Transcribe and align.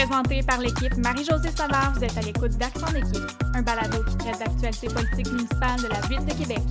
Présenté 0.00 0.42
par 0.42 0.58
l'équipe 0.60 0.96
Marie-Josée 0.96 1.50
Savard, 1.50 1.92
vous 1.92 2.02
êtes 2.02 2.16
à 2.16 2.22
l'écoute 2.22 2.52
d'Action 2.52 2.86
d'équipe, 2.86 3.22
un 3.52 3.60
balado 3.60 4.02
qui 4.02 4.16
traite 4.16 4.38
d'actualités 4.38 4.88
politiques 4.88 5.30
municipales 5.30 5.78
de 5.82 5.88
la 5.88 6.00
Ville 6.08 6.24
de 6.24 6.32
Québec. 6.32 6.62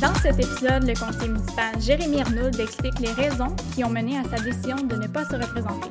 Dans 0.00 0.14
cet 0.14 0.38
épisode, 0.38 0.84
le 0.84 0.94
conseiller 0.94 1.32
municipal 1.32 1.80
Jérémy 1.80 2.20
Arnould 2.20 2.60
explique 2.60 3.00
les 3.00 3.10
raisons 3.10 3.56
qui 3.74 3.82
ont 3.82 3.90
mené 3.90 4.18
à 4.18 4.22
sa 4.22 4.40
décision 4.40 4.76
de 4.76 4.94
ne 4.94 5.08
pas 5.08 5.24
se 5.24 5.34
représenter. 5.34 5.90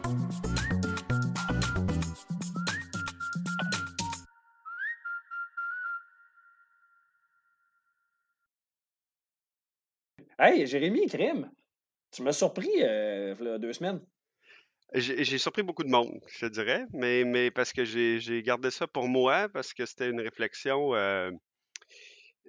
Hey, 10.39 10.65
Jérémy, 10.65 11.07
crime! 11.07 11.49
Tu 12.15 12.23
m'as 12.23 12.31
surpris 12.31 12.71
euh, 12.79 13.57
deux 13.57 13.73
semaines. 13.73 13.99
J'ai 14.93 15.37
surpris 15.37 15.63
beaucoup 15.63 15.83
de 15.83 15.89
monde, 15.89 16.21
je 16.27 16.45
te 16.45 16.51
dirais, 16.51 16.85
mais, 16.93 17.25
mais 17.25 17.51
parce 17.51 17.73
que 17.73 17.83
j'ai 17.83 18.41
gardé 18.43 18.71
ça 18.71 18.87
pour 18.87 19.09
moi, 19.09 19.49
parce 19.49 19.73
que 19.73 19.85
c'était 19.85 20.09
une 20.09 20.21
réflexion, 20.21 20.95
euh, 20.95 21.31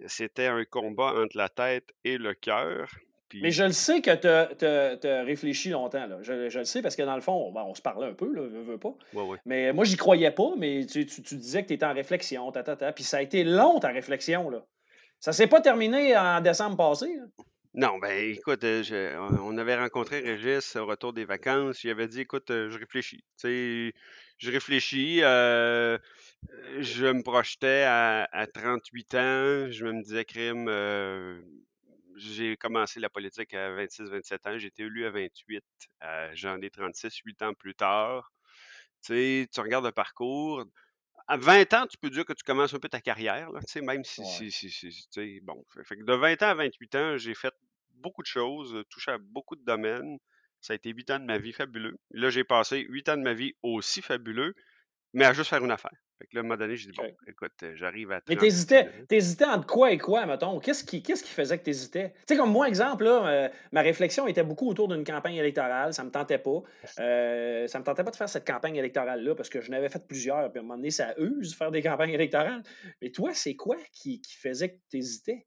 c'était 0.06 0.46
un 0.46 0.64
combat 0.64 1.14
entre 1.16 1.36
la 1.36 1.48
tête 1.48 1.88
et 2.04 2.16
le 2.18 2.34
cœur. 2.34 2.88
Mais 3.34 3.50
je 3.50 3.64
le 3.64 3.72
sais 3.72 4.00
que 4.02 4.14
tu 4.14 5.06
as, 5.08 5.22
réfléchi 5.24 5.70
longtemps. 5.70 6.06
Là. 6.06 6.18
Je, 6.22 6.48
je 6.48 6.58
le 6.60 6.64
sais 6.64 6.80
parce 6.80 6.94
que 6.94 7.02
dans 7.02 7.16
le 7.16 7.20
fond, 7.20 7.50
bon, 7.50 7.62
on 7.62 7.74
se 7.74 7.82
parlait 7.82 8.06
un 8.06 8.14
peu, 8.14 8.32
là, 8.32 8.42
veux, 8.42 8.62
veux 8.62 8.78
pas. 8.78 8.94
ouais, 9.14 9.22
ouais. 9.22 9.38
Mais 9.44 9.72
moi, 9.72 9.84
j'y 9.84 9.96
croyais 9.96 10.30
pas, 10.30 10.52
mais 10.56 10.86
tu, 10.86 11.04
tu- 11.06 11.22
tu 11.22 11.34
disais 11.34 11.64
que 11.64 11.68
tu 11.68 11.74
étais 11.74 11.86
en 11.86 11.94
réflexion, 11.94 12.52
ta, 12.52 12.62
ta, 12.62 12.76
ta. 12.76 12.92
Puis 12.92 13.02
ça 13.02 13.16
a 13.16 13.22
été 13.22 13.42
long, 13.42 13.80
ta 13.80 13.88
réflexion. 13.88 14.48
Là. 14.48 14.64
Ça 15.18 15.32
s'est 15.32 15.48
pas 15.48 15.60
terminé 15.60 16.16
en 16.16 16.40
décembre 16.40 16.76
passé. 16.76 17.16
là. 17.16 17.24
Non, 17.76 17.98
ben 17.98 18.32
écoute, 18.32 18.64
euh, 18.64 19.16
on 19.18 19.58
avait 19.58 19.76
rencontré 19.76 20.20
Régis 20.20 20.76
au 20.76 20.86
retour 20.86 21.12
des 21.12 21.24
vacances. 21.26 21.84
Il 21.84 21.90
avait 21.90 22.08
dit, 22.08 22.22
écoute, 22.22 22.50
euh, 22.50 22.70
je 22.70 22.78
réfléchis. 22.78 23.22
Je 23.44 24.50
réfléchis. 24.50 25.22
euh, 25.22 25.98
je 26.80 27.06
me 27.06 27.22
projetais 27.22 27.84
à, 27.84 28.28
à 28.32 28.46
38 28.46 29.14
ans. 29.14 29.70
Je 29.70 29.84
me 29.86 30.02
disais, 30.02 30.24
crime, 30.24 30.68
j'ai 32.16 32.56
commencé 32.56 33.00
la 33.00 33.10
politique 33.10 33.54
à 33.54 33.72
26-27 33.74 34.46
ans. 34.46 34.58
J'ai 34.58 34.68
été 34.68 34.82
élu 34.84 35.04
à 35.06 35.10
28. 35.10 35.64
euh, 36.02 36.30
J'en 36.34 36.60
ai 36.60 36.70
36, 36.70 37.16
8 37.24 37.42
ans 37.42 37.54
plus 37.54 37.74
tard. 37.74 38.32
Tu 39.04 39.48
tu 39.52 39.60
regardes 39.60 39.86
le 39.86 39.92
parcours. 39.92 40.64
À 41.28 41.36
20 41.36 41.72
ans, 41.74 41.86
tu 41.86 41.96
peux 41.98 42.10
dire 42.10 42.24
que 42.24 42.32
tu 42.32 42.44
commences 42.44 42.72
un 42.74 42.78
peu 42.78 42.88
ta 42.88 43.00
carrière, 43.00 43.50
là, 43.50 43.60
tu 43.60 43.66
sais, 43.72 43.80
même 43.80 44.04
si, 44.04 44.20
Ouais. 44.20 44.26
si, 44.26 44.50
si, 44.52 44.70
si- 44.70 44.92
si- 44.92 45.08
tu 45.08 45.20
sais, 45.20 45.40
bon. 45.42 45.64
Fait 45.84 45.96
que 45.96 46.04
de 46.04 46.14
20 46.14 46.40
ans 46.42 46.48
à 46.50 46.54
28 46.54 46.94
ans, 46.94 47.16
j'ai 47.16 47.34
fait 47.34 47.52
beaucoup 47.94 48.22
de 48.22 48.26
choses, 48.28 48.82
touché 48.90 49.10
à 49.10 49.18
beaucoup 49.18 49.56
de 49.56 49.64
domaines. 49.64 50.18
Ça 50.60 50.72
a 50.72 50.76
été 50.76 50.90
8 50.90 51.10
ans 51.10 51.18
de 51.18 51.24
ma 51.24 51.38
vie 51.38 51.52
fabuleux. 51.52 51.96
Là, 52.10 52.30
j'ai 52.30 52.44
passé 52.44 52.86
8 52.88 53.08
ans 53.08 53.16
de 53.16 53.22
ma 53.22 53.34
vie 53.34 53.54
aussi 53.62 54.02
fabuleux, 54.02 54.54
mais 55.12 55.24
à 55.24 55.32
juste 55.32 55.50
faire 55.50 55.64
une 55.64 55.70
affaire. 55.70 55.92
Fait 56.18 56.26
que 56.26 56.34
là, 56.34 56.40
à 56.40 56.40
un 56.40 56.42
moment 56.44 56.56
donné, 56.56 56.76
j'ai 56.76 56.90
dit, 56.90 56.96
bon, 56.96 57.14
écoute, 57.26 57.52
euh, 57.62 57.72
j'arrive 57.74 58.10
à 58.10 58.22
Mais 58.28 58.36
36 58.36 58.38
t'hésitais, 58.38 58.90
t'hésitais 59.06 59.44
entre 59.44 59.66
quoi 59.66 59.92
et 59.92 59.98
quoi, 59.98 60.24
mettons? 60.24 60.58
Qu'est-ce 60.60 60.82
qui, 60.82 61.02
qu'est-ce 61.02 61.22
qui 61.22 61.30
faisait 61.30 61.58
que 61.58 61.64
t'hésitais? 61.64 62.14
Tu 62.20 62.22
sais, 62.28 62.36
comme 62.36 62.50
moi, 62.50 62.68
exemple, 62.68 63.04
là, 63.04 63.26
euh, 63.28 63.48
ma 63.72 63.82
réflexion 63.82 64.26
était 64.26 64.42
beaucoup 64.42 64.66
autour 64.68 64.88
d'une 64.88 65.04
campagne 65.04 65.34
électorale. 65.34 65.92
Ça 65.92 66.04
me 66.04 66.10
tentait 66.10 66.38
pas. 66.38 66.62
Euh, 67.00 67.66
ça 67.66 67.78
me 67.78 67.84
tentait 67.84 68.02
pas 68.02 68.10
de 68.10 68.16
faire 68.16 68.30
cette 68.30 68.46
campagne 68.46 68.76
électorale-là 68.76 69.34
parce 69.34 69.50
que 69.50 69.60
je 69.60 69.70
n'avais 69.70 69.90
fait 69.90 70.06
plusieurs. 70.06 70.50
Puis 70.50 70.58
à 70.58 70.62
un 70.62 70.64
moment 70.64 70.76
donné, 70.76 70.90
ça 70.90 71.14
use 71.18 71.54
faire 71.54 71.70
des 71.70 71.82
campagnes 71.82 72.12
électorales. 72.12 72.62
Mais 73.02 73.10
toi, 73.10 73.34
c'est 73.34 73.54
quoi 73.54 73.76
qui, 73.92 74.22
qui 74.22 74.36
faisait 74.36 74.70
que 74.70 74.78
t'hésitais? 74.90 75.46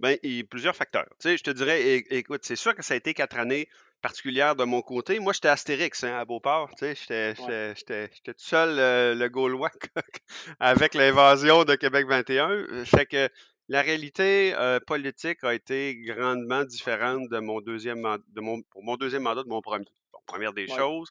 Ben, 0.00 0.16
il 0.22 0.32
y 0.32 0.40
a 0.40 0.44
plusieurs 0.44 0.74
facteurs. 0.74 1.08
Tu 1.20 1.28
sais, 1.28 1.36
je 1.36 1.44
te 1.44 1.50
dirais, 1.50 1.96
écoute, 2.10 2.40
c'est 2.44 2.56
sûr 2.56 2.74
que 2.74 2.82
ça 2.82 2.94
a 2.94 2.96
été 2.96 3.14
quatre 3.14 3.38
années 3.38 3.68
particulières 4.00 4.56
de 4.56 4.64
mon 4.64 4.82
côté. 4.82 5.18
Moi, 5.18 5.32
j'étais 5.32 5.48
Astérix 5.48 6.04
hein, 6.04 6.16
à 6.18 6.24
Beauport. 6.24 6.70
Tu 6.76 6.94
sais, 6.94 6.94
j'étais, 6.94 7.34
Ouais. 7.40 8.10
tout 8.24 8.34
seul, 8.36 8.78
euh, 8.78 9.14
le 9.14 9.28
Gaulois, 9.28 9.70
avec 10.60 10.94
l'invasion 10.94 11.64
de 11.64 11.74
Québec 11.74 12.06
21. 12.08 12.50
Euh, 12.50 12.84
Fait 12.84 13.06
que 13.06 13.28
la 13.68 13.82
réalité 13.82 14.54
euh, 14.56 14.80
politique 14.80 15.44
a 15.44 15.54
été 15.54 15.96
grandement 15.96 16.64
différente 16.64 17.28
de 17.28 17.38
mon 17.38 17.60
deuxième 17.60 18.00
mandat, 18.00 18.24
de 18.28 18.40
mon, 18.40 18.62
pour 18.62 18.82
mon 18.82 18.96
deuxième 18.96 19.22
mandat 19.22 19.42
de 19.42 19.48
mon 19.48 19.60
premier. 19.60 19.86
Bon, 20.12 20.18
première 20.26 20.52
des 20.52 20.66
Ouais. 20.66 20.76
choses. 20.76 21.08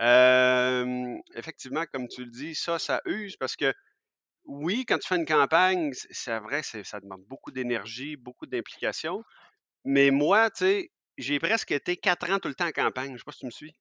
Euh, 0.00 1.16
effectivement, 1.34 1.84
comme 1.92 2.08
tu 2.08 2.24
le 2.24 2.30
dis, 2.30 2.54
ça, 2.54 2.78
ça 2.78 3.00
use 3.04 3.36
parce 3.36 3.56
que 3.56 3.72
oui, 4.44 4.84
quand 4.86 4.98
tu 4.98 5.06
fais 5.06 5.16
une 5.16 5.26
campagne, 5.26 5.92
c'est 6.10 6.38
vrai, 6.40 6.62
ça 6.62 7.00
demande 7.00 7.22
beaucoup 7.28 7.52
d'énergie, 7.52 8.16
beaucoup 8.16 8.46
d'implication. 8.46 9.22
Mais 9.84 10.10
moi, 10.10 10.50
tu 10.50 10.64
sais, 10.64 10.90
j'ai 11.18 11.38
presque 11.38 11.72
été 11.72 11.96
quatre 11.96 12.30
ans 12.30 12.38
tout 12.38 12.48
le 12.48 12.54
temps 12.54 12.66
en 12.66 12.72
campagne. 12.72 13.12
Je 13.12 13.18
sais 13.18 13.24
pas 13.24 13.32
si 13.32 13.40
tu 13.40 13.46
me 13.46 13.50
suis. 13.50 13.74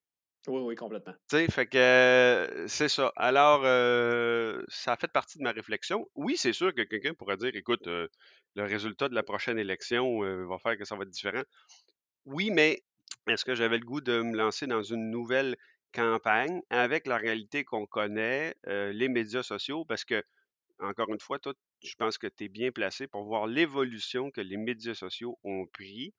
Oui, 0.47 0.61
oui, 0.61 0.75
complètement. 0.75 1.13
Tu 1.29 1.37
sais, 1.37 1.47
fait 1.51 1.67
que 1.67 1.77
euh, 1.77 2.67
c'est 2.67 2.89
ça. 2.89 3.13
Alors, 3.15 3.61
euh, 3.63 4.63
ça 4.69 4.93
a 4.93 4.97
fait 4.97 5.11
partie 5.11 5.37
de 5.37 5.43
ma 5.43 5.51
réflexion. 5.51 6.09
Oui, 6.15 6.35
c'est 6.35 6.53
sûr 6.53 6.73
que 6.73 6.81
quelqu'un 6.81 7.13
pourrait 7.13 7.37
dire, 7.37 7.55
écoute, 7.55 7.87
euh, 7.87 8.07
le 8.55 8.63
résultat 8.63 9.07
de 9.07 9.13
la 9.13 9.21
prochaine 9.21 9.59
élection 9.59 10.23
euh, 10.23 10.45
va 10.47 10.57
faire 10.57 10.77
que 10.77 10.85
ça 10.85 10.95
va 10.95 11.03
être 11.03 11.09
différent. 11.09 11.43
Oui, 12.25 12.49
mais 12.49 12.81
est-ce 13.27 13.45
que 13.45 13.53
j'avais 13.53 13.77
le 13.77 13.85
goût 13.85 14.01
de 14.01 14.21
me 14.21 14.35
lancer 14.35 14.65
dans 14.65 14.81
une 14.81 15.11
nouvelle 15.11 15.57
campagne 15.93 16.61
avec 16.71 17.05
la 17.05 17.17
réalité 17.17 17.63
qu'on 17.63 17.85
connaît, 17.85 18.55
les 18.65 19.09
médias 19.09 19.43
sociaux? 19.43 19.85
Parce 19.85 20.05
que 20.05 20.23
encore 20.79 21.09
une 21.13 21.19
fois, 21.19 21.37
toi, 21.37 21.53
je 21.83 21.95
pense 21.95 22.17
que 22.17 22.27
tu 22.27 22.45
es 22.45 22.49
bien 22.49 22.71
placé 22.71 23.07
pour 23.07 23.23
voir 23.25 23.45
l'évolution 23.45 24.31
que 24.31 24.41
les 24.41 24.57
médias 24.57 24.95
sociaux 24.95 25.37
ont 25.43 25.65
pris 25.67 26.13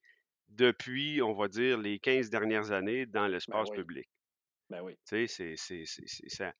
depuis, 0.57 1.23
on 1.23 1.35
va 1.35 1.49
dire, 1.49 1.79
les 1.79 1.99
15 1.99 2.31
dernières 2.31 2.73
années 2.73 3.07
dans 3.07 3.29
Ben 3.47 3.63
l'espace 3.63 3.69
oui, 3.69 3.79
public. 3.81 4.07
ben 4.71 4.83
oui. 4.83 4.99
Tu 5.07 5.27
sais, 5.29 5.29
c'est, 5.29 5.55
c'est, 5.57 5.85
c'est- 5.87 6.07
c'est- 6.07 6.29
ça, 6.29 6.53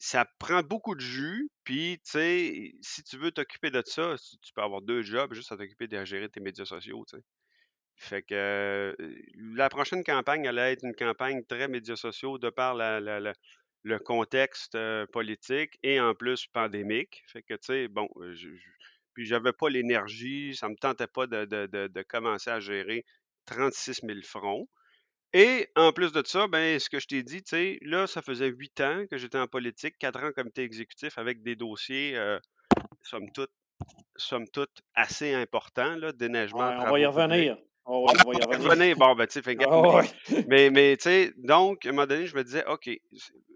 ça 0.00 0.26
prend 0.40 0.62
beaucoup 0.62 0.94
de 0.96 1.00
jus, 1.00 1.50
puis, 1.64 1.98
tu 2.04 2.10
sais, 2.12 2.72
si 2.82 3.02
tu 3.04 3.18
veux 3.18 3.32
t'occuper 3.32 3.70
de 3.70 3.82
ça, 3.86 4.16
tu 4.42 4.52
peux 4.54 4.62
avoir 4.62 4.82
deux 4.82 5.02
jobs 5.02 5.34
juste 5.34 5.52
à 5.52 5.56
t'occuper 5.58 5.88
de 5.88 6.04
gérer 6.04 6.28
tes 6.30 6.40
médias 6.40 6.66
sociaux, 6.66 7.04
tu 7.08 7.18
sais. 7.18 7.24
Fait 7.96 8.22
que 8.22 8.34
euh, 8.34 8.94
la 9.34 9.68
prochaine 9.68 10.04
campagne 10.04 10.46
allait 10.48 10.72
être 10.72 10.84
une 10.84 10.94
campagne 10.94 11.44
très 11.44 11.68
médias 11.68 11.96
sociaux 11.96 12.38
de 12.38 12.50
par 12.50 12.74
la, 12.74 13.00
la- 13.00 13.20
la- 13.20 13.34
le 13.82 13.98
contexte 13.98 14.74
euh, 14.76 15.06
politique 15.06 15.78
et 15.82 16.00
en 16.00 16.14
plus 16.14 16.46
pandémique. 16.46 17.22
Fait 17.26 17.42
que, 17.42 17.54
tu 17.54 17.60
sais, 17.62 17.88
bon, 17.88 18.08
euh, 18.16 18.34
je, 18.34 18.50
je- 18.56 18.70
puis 19.18 19.26
j'avais 19.26 19.52
pas 19.52 19.68
l'énergie, 19.68 20.54
ça 20.54 20.68
me 20.68 20.76
tentait 20.76 21.08
pas 21.08 21.26
de, 21.26 21.44
de- 21.44 21.66
de- 21.66 21.88
de 21.88 22.02
commencer 22.02 22.50
à 22.50 22.60
gérer 22.60 23.04
36 23.46 24.02
000 24.06 24.20
fronts. 24.22 24.68
Et 25.32 25.66
en 25.74 25.92
plus 25.92 26.12
de 26.12 26.22
ça, 26.24 26.46
ben, 26.46 26.78
ce 26.78 26.88
que 26.88 27.00
je 27.00 27.08
t'ai 27.08 27.24
dit, 27.24 27.42
tu 27.42 27.48
sais, 27.50 27.78
là, 27.82 28.06
ça 28.06 28.22
faisait 28.22 28.46
huit 28.46 28.80
ans 28.80 29.06
que 29.10 29.16
j'étais 29.18 29.36
en 29.38 29.48
politique, 29.48 29.98
quatre 29.98 30.22
ans 30.22 30.28
en 30.28 30.32
comité 30.32 30.62
exécutif 30.62 31.18
avec 31.18 31.42
des 31.42 31.56
dossiers, 31.56 32.16
euh, 32.16 32.38
somme 33.02 33.28
toute, 33.32 33.50
somme 34.14 34.46
toute, 34.48 34.70
assez 34.94 35.34
importants, 35.34 35.96
là, 35.96 36.12
déneigement, 36.12 36.60
Ouais, 36.68 36.76
on 36.78 36.90
va 36.92 37.00
y 37.00 37.02
publics. 37.02 37.06
revenir. 37.08 37.58
Oh, 37.86 38.06
On 38.08 38.30
va 38.30 38.34
y 38.38 38.42
revenir. 38.42 38.96
Bon, 38.96 39.16
ben, 39.16 39.26
tu 39.26 39.42
sais, 39.42 39.56
Ah, 39.68 39.82
mais, 39.82 39.94
ouais. 39.96 40.44
mais, 40.46 40.70
mais, 40.70 40.96
tu 40.96 41.02
sais, 41.02 41.32
donc, 41.38 41.84
à 41.84 41.88
un 41.88 41.92
moment 41.92 42.06
donné, 42.06 42.26
je 42.26 42.36
me 42.36 42.44
disais, 42.44 42.64
OK, 42.66 42.88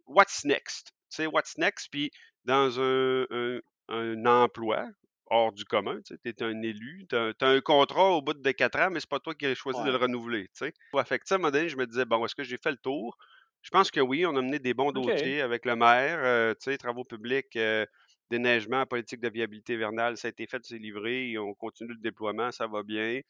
what's 0.06 0.44
next? 0.44 0.88
Tu 1.08 1.16
sais, 1.18 1.26
what's 1.26 1.56
next? 1.56 1.88
Puis, 1.92 2.10
dans 2.44 2.80
un, 2.80 3.26
un, 3.30 3.60
un 3.88 4.26
emploi 4.26 4.86
hors 5.32 5.52
du 5.52 5.64
commun, 5.64 6.00
tu 6.04 6.14
es 6.24 6.42
un 6.42 6.62
élu, 6.62 7.06
tu 7.08 7.16
as, 7.16 7.32
un 7.40 7.60
contrat 7.60 8.10
au 8.12 8.22
bout 8.22 8.34
de 8.34 8.50
quatre 8.52 8.78
ans, 8.78 8.90
mais 8.90 9.00
c'est 9.00 9.08
pas 9.08 9.20
toi 9.20 9.34
qui 9.34 9.46
as 9.46 9.54
choisi 9.54 9.82
de 9.82 9.90
le 9.90 9.96
renouveler, 9.96 10.44
tu 10.48 10.66
sais. 10.66 10.74
Ouais, 10.92 11.04
fait 11.04 11.18
que, 11.18 11.24
à 11.30 11.34
un 11.36 11.38
moment 11.38 11.50
donné, 11.50 11.68
je 11.68 11.76
me 11.76 11.86
disais, 11.86 12.04
bon, 12.04 12.24
est-ce 12.24 12.34
que 12.34 12.44
j'ai 12.44 12.58
fait 12.58 12.70
le 12.70 12.76
tour? 12.76 13.16
Je 13.62 13.70
pense 13.70 13.90
que 13.90 14.00
oui, 14.00 14.26
on 14.26 14.36
a 14.36 14.42
mené 14.42 14.58
des 14.58 14.74
bons 14.74 14.92
dossiers 14.92 15.40
avec 15.40 15.64
le 15.64 15.76
maire, 15.76 16.18
euh, 16.22 16.54
sais, 16.60 16.76
travaux 16.78 17.04
publics, 17.04 17.56
euh, 17.56 17.86
déneigement, 18.30 18.84
politique 18.86 19.20
de 19.20 19.28
viabilité 19.30 19.74
hivernale, 19.74 20.16
ça 20.16 20.28
a 20.28 20.30
été 20.30 20.46
fait, 20.46 20.60
c'est 20.64 20.78
livré, 20.78 21.38
on 21.38 21.54
continue 21.54 21.92
le 21.94 22.00
déploiement, 22.00 22.50
ça 22.52 22.66
va 22.66 22.82
bien. 22.82 23.20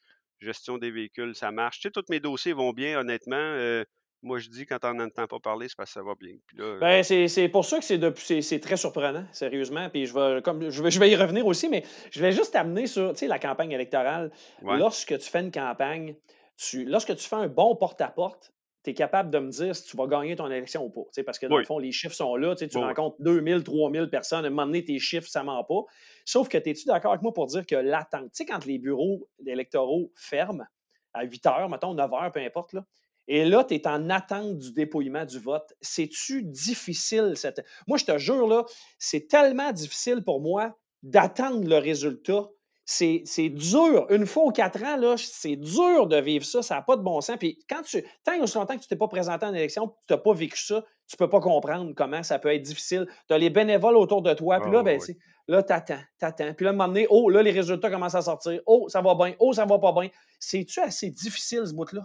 Gestion 0.41 0.77
des 0.77 0.91
véhicules, 0.91 1.35
ça 1.35 1.51
marche. 1.51 1.79
Tu 1.79 1.87
sais, 1.87 1.91
tous 1.91 2.03
mes 2.09 2.19
dossiers 2.19 2.53
vont 2.53 2.71
bien, 2.73 2.99
honnêtement. 2.99 3.35
euh, 3.37 3.83
moi, 4.23 4.39
je 4.39 4.49
dis, 4.49 4.65
quand 4.65 4.79
on 4.83 4.93
n'entend 4.93 5.27
pas 5.27 5.39
parler, 5.39 5.67
c'est 5.67 5.75
parce 5.75 5.89
que 5.89 5.99
ça 5.99 6.03
va 6.03 6.13
bien. 6.15 6.35
Puis 6.47 6.57
là, 6.57 6.63
euh, 6.63 6.79
Ben, 6.79 7.03
c'est 7.03 7.27
c'est 7.27 7.49
pour 7.49 7.65
ça 7.65 7.79
que 7.79 7.83
c'est 7.85 8.59
très 8.59 8.77
surprenant, 8.77 9.25
sérieusement. 9.31 9.89
Puis 9.89 10.05
je 10.05 10.13
vais, 10.13 10.41
comme, 10.41 10.69
je 10.69 10.81
vais, 10.81 10.91
je 10.91 10.99
vais 10.99 11.11
y 11.11 11.15
revenir 11.15 11.45
aussi, 11.45 11.67
mais 11.67 11.83
je 12.09 12.21
vais 12.21 12.31
juste 12.31 12.53
t'amener 12.53 12.87
sur 12.87 13.13
la 13.21 13.39
campagne 13.39 13.71
électorale. 13.71 14.31
ouais, 14.61 14.77
Lorsque 14.77 15.17
tu 15.19 15.29
fais 15.29 15.41
une 15.41 15.51
campagne, 15.51 16.15
tu, 16.57 16.85
lorsque 16.85 17.15
tu 17.15 17.27
fais 17.27 17.35
un 17.35 17.47
bon 17.47 17.75
porte-à-porte, 17.75 18.53
tu 18.83 18.91
es 18.91 18.93
capable 18.93 19.29
de 19.29 19.39
me 19.39 19.49
dire 19.49 19.75
si 19.75 19.85
tu 19.85 19.97
vas 19.97 20.07
gagner 20.07 20.35
ton 20.35 20.47
élection 20.47 20.85
ou 20.85 20.89
pas. 20.89 21.23
Parce 21.25 21.39
que 21.39 21.45
dans 21.47 21.57
le 21.57 21.63
fond, 21.65 21.79
les 21.79 21.91
chiffres 21.91 22.15
sont 22.15 22.35
là. 22.35 22.55
Tu 22.55 22.65
oui, 22.65 22.81
rencontres 22.81 23.17
2000, 23.19 23.63
3000 23.63 24.09
personnes. 24.09 24.45
À 24.45 24.47
un 24.47 24.49
moment 24.49 24.65
donné, 24.65 24.83
tes 24.83 24.99
chiffres, 24.99 25.27
ça 25.27 25.43
ment 25.43 25.63
pas. 25.63 25.81
Sauf 26.25 26.47
que, 26.47 26.57
es-tu 26.57 26.85
d'accord 26.85 27.11
avec 27.11 27.21
moi 27.21 27.33
pour 27.33 27.47
dire 27.47 27.65
que 27.65 27.75
l'attente, 27.75 28.25
tu 28.25 28.29
sais, 28.33 28.45
quand 28.45 28.65
les 28.65 28.79
bureaux 28.79 29.27
électoraux 29.45 30.11
ferment 30.15 30.65
à 31.13 31.23
8 31.23 31.45
heures, 31.45 31.69
mettons 31.69 31.93
9 31.93 32.13
heures, 32.13 32.31
peu 32.31 32.39
importe, 32.39 32.73
là, 32.73 32.85
et 33.27 33.45
là, 33.45 33.63
tu 33.63 33.75
es 33.75 33.87
en 33.87 34.09
attente 34.09 34.57
du 34.57 34.73
dépouillement 34.73 35.25
du 35.25 35.39
vote. 35.39 35.73
C'est-tu 35.81 36.43
difficile? 36.43 37.33
Cette... 37.35 37.65
Moi, 37.87 37.97
je 37.97 38.05
te 38.05 38.17
jure, 38.17 38.47
là, 38.47 38.65
c'est 38.99 39.27
tellement 39.27 39.71
difficile 39.71 40.23
pour 40.23 40.41
moi 40.41 40.77
d'attendre 41.03 41.67
le 41.67 41.77
résultat. 41.77 42.47
c'est 42.85 43.21
c'est 43.25 43.49
dur. 43.49 44.07
Une 44.09 44.25
fois 44.25 44.43
aux 44.43 44.51
quatre 44.51 44.83
ans, 44.83 44.97
là, 44.97 45.15
c'est 45.17 45.55
dur 45.55 46.07
de 46.07 46.17
vivre 46.17 46.45
ça. 46.45 46.61
Ça 46.61 46.75
n'a 46.75 46.81
pas 46.81 46.97
de 46.97 47.01
bon 47.01 47.21
sens. 47.21 47.37
Puis 47.37 47.59
quand 47.69 47.81
tu, 47.81 48.03
tant 48.25 48.33
et 48.33 48.41
aussi 48.41 48.57
longtemps 48.57 48.75
que 48.75 48.81
tu 48.81 48.87
t'es 48.87 48.95
pas 48.97 49.07
présenté 49.07 49.45
en 49.45 49.53
élection, 49.53 49.93
tu 50.07 50.13
n'as 50.13 50.17
pas 50.17 50.33
vécu 50.33 50.57
ça, 50.57 50.83
tu 51.07 51.15
peux 51.15 51.29
pas 51.29 51.39
comprendre 51.39 51.93
comment 51.95 52.23
ça 52.23 52.39
peut 52.39 52.53
être 52.53 52.61
difficile. 52.61 53.07
Tu 53.27 53.33
as 53.33 53.37
les 53.37 53.49
bénévoles 53.49 53.95
autour 53.97 54.21
de 54.21 54.33
toi. 54.33 54.59
Puis 54.59 54.69
Ah, 54.69 54.73
là, 54.73 54.83
ben, 54.83 54.99
tu 54.99 55.05
sais, 55.07 55.17
là, 55.47 55.63
t'attends, 55.63 56.01
t'attends. 56.19 56.53
Puis 56.53 56.65
là, 56.65 56.71
à 56.71 56.73
un 56.73 56.77
moment 56.77 56.87
donné, 56.89 57.07
oh, 57.09 57.29
là, 57.29 57.41
les 57.41 57.51
résultats 57.51 57.89
commencent 57.89 58.15
à 58.15 58.21
sortir. 58.21 58.61
Oh, 58.65 58.87
ça 58.89 59.01
va 59.01 59.15
bien. 59.15 59.33
Oh, 59.39 59.53
ça 59.53 59.65
va 59.65 59.79
pas 59.79 59.93
bien. 59.93 60.09
C'est-tu 60.39 60.81
assez 60.81 61.09
difficile, 61.09 61.63
ce 61.65 61.73
bout-là? 61.73 62.01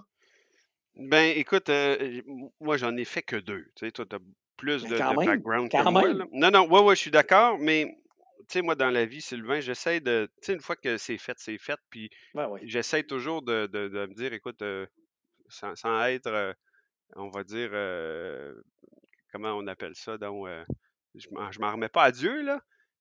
Ben, 0.98 1.36
écoute, 1.36 1.68
euh, 1.68 2.22
moi, 2.60 2.76
j'en 2.76 2.96
ai 2.96 3.04
fait 3.04 3.22
que 3.22 3.36
deux. 3.36 3.64
Tu 3.76 3.86
sais, 3.86 3.92
toi, 3.92 4.04
tu 4.04 4.16
as 4.16 4.18
plus 4.56 4.82
Mais 4.82 4.98
de, 4.98 5.14
background 5.14 5.70
que 5.70 5.82
moi. 5.82 6.12
là. 6.12 6.24
Non, 6.32 6.50
non, 6.50 6.68
ouais, 6.68 6.80
ouais, 6.80 6.96
je 6.96 7.00
suis 7.00 7.10
d'accord, 7.10 7.58
mais 7.58 7.86
tu 8.40 8.44
sais, 8.48 8.62
moi, 8.62 8.74
dans 8.74 8.90
la 8.90 9.06
vie, 9.06 9.20
Sylvain, 9.20 9.60
j'essaie 9.60 10.00
de. 10.00 10.28
Tu 10.42 10.46
sais, 10.46 10.52
une 10.54 10.60
fois 10.60 10.76
que 10.76 10.96
c'est 10.98 11.18
fait, 11.18 11.36
c'est 11.38 11.58
fait, 11.58 11.78
puis 11.90 12.10
Ben 12.34 12.48
oui. 12.48 12.60
j'essaie 12.64 13.04
toujours 13.04 13.42
de, 13.42 13.66
de- 13.66 13.88
de 13.88 14.06
me 14.06 14.14
dire, 14.14 14.32
écoute, 14.32 14.60
euh, 14.62 14.86
sans, 15.48 15.76
sans 15.76 16.02
être, 16.06 16.26
euh, 16.28 16.52
on 17.16 17.30
va 17.30 17.44
dire, 17.44 17.70
euh, 17.72 18.54
comment 19.32 19.52
on 19.54 19.66
appelle 19.68 19.94
ça, 19.94 20.18
donc, 20.18 20.48
euh, 20.48 20.64
je 21.14 21.28
je 21.50 21.60
m'en 21.60 21.72
remets 21.72 21.88
pas 21.88 22.04
à 22.04 22.12
Dieu, 22.12 22.42
là. 22.42 22.60